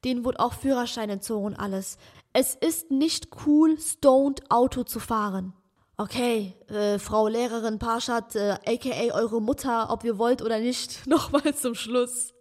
Denen 0.05 0.25
wurde 0.25 0.41
auch 0.41 0.55
Führerschein 0.55 1.11
entzogen 1.11 1.47
und 1.47 1.57
alles. 1.57 1.99
Es 2.33 2.55
ist 2.55 2.91
nicht 2.91 3.29
cool, 3.47 3.79
stoned 3.79 4.51
Auto 4.51 4.85
zu 4.85 5.01
fahren. 5.01 5.53
Okay, 5.99 6.55
äh, 6.69 6.99
Frau 6.99 7.27
Lehrerin 7.27 7.79
Parschat, 7.79 8.37
äh, 8.37 8.59
aka 8.67 9.15
eure 9.15 9.41
Mutter, 9.41 9.89
ob 9.91 10.05
ihr 10.05 10.19
wollt 10.19 10.43
oder 10.43 10.59
nicht, 10.59 11.07
nochmal 11.07 11.55
zum 11.55 11.75
Schluss. 11.75 12.35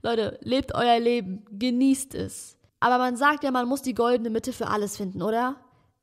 Leute, 0.00 0.38
lebt 0.40 0.74
euer 0.74 0.98
Leben, 0.98 1.44
genießt 1.50 2.14
es. 2.14 2.56
Aber 2.80 2.96
man 2.96 3.16
sagt 3.16 3.44
ja, 3.44 3.50
man 3.50 3.68
muss 3.68 3.82
die 3.82 3.92
goldene 3.92 4.30
Mitte 4.30 4.54
für 4.54 4.68
alles 4.68 4.96
finden, 4.96 5.20
oder? 5.20 5.56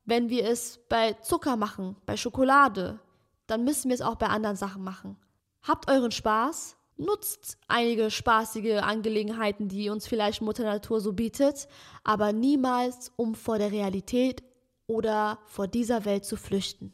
Wenn 0.04 0.28
wir 0.28 0.48
es 0.48 0.78
bei 0.88 1.14
Zucker 1.14 1.56
machen, 1.56 1.96
bei 2.06 2.16
Schokolade, 2.16 3.00
dann 3.48 3.64
müssen 3.64 3.88
wir 3.88 3.94
es 3.94 4.02
auch 4.02 4.16
bei 4.16 4.28
anderen 4.28 4.56
Sachen 4.56 4.84
machen. 4.84 5.16
Habt 5.62 5.90
euren 5.90 6.12
Spaß, 6.12 6.76
nutzt 6.96 7.58
einige 7.66 8.08
spaßige 8.12 8.82
Angelegenheiten, 8.82 9.66
die 9.66 9.90
uns 9.90 10.06
vielleicht 10.06 10.42
Mutter 10.42 10.62
Natur 10.62 11.00
so 11.00 11.12
bietet, 11.12 11.66
aber 12.04 12.32
niemals, 12.32 13.10
um 13.16 13.34
vor 13.34 13.58
der 13.58 13.72
Realität 13.72 14.44
oder 14.86 15.38
vor 15.46 15.68
dieser 15.68 16.04
Welt 16.04 16.24
zu 16.24 16.36
flüchten. 16.36 16.92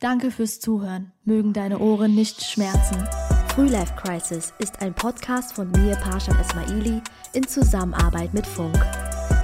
Danke 0.00 0.30
fürs 0.30 0.58
Zuhören. 0.58 1.12
Mögen 1.24 1.52
deine 1.52 1.78
Ohren 1.78 2.14
nicht 2.14 2.42
schmerzen. 2.42 3.06
Frühlife 3.54 3.94
Crisis 3.94 4.52
ist 4.58 4.80
ein 4.82 4.94
Podcast 4.94 5.52
von 5.52 5.70
mir, 5.70 5.94
Parshat 5.96 6.40
Esmaili, 6.40 7.00
in 7.34 7.46
Zusammenarbeit 7.46 8.34
mit 8.34 8.46
Funk. 8.46 8.74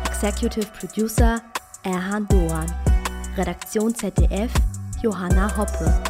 Executive 0.07 0.67
Producer 0.79 1.41
Erhan 1.85 2.27
Doan. 2.27 2.67
Redaktion 3.37 3.95
ZDF 3.95 4.53
Johanna 5.03 5.57
Hoppe. 5.57 6.03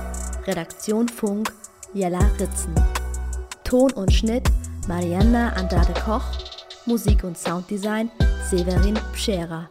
Redaktion 0.46 1.08
Funk 1.08 1.52
Jella 1.92 2.30
Ritzen. 2.38 2.74
Ton 3.64 3.90
und 3.92 4.12
Schnitt 4.12 4.48
Marianna 4.86 5.52
Andrade 5.52 5.92
Koch. 5.92 6.24
Musik 6.86 7.22
und 7.24 7.36
Sounddesign 7.36 8.10
Severin 8.48 8.98
Pschera. 9.12 9.68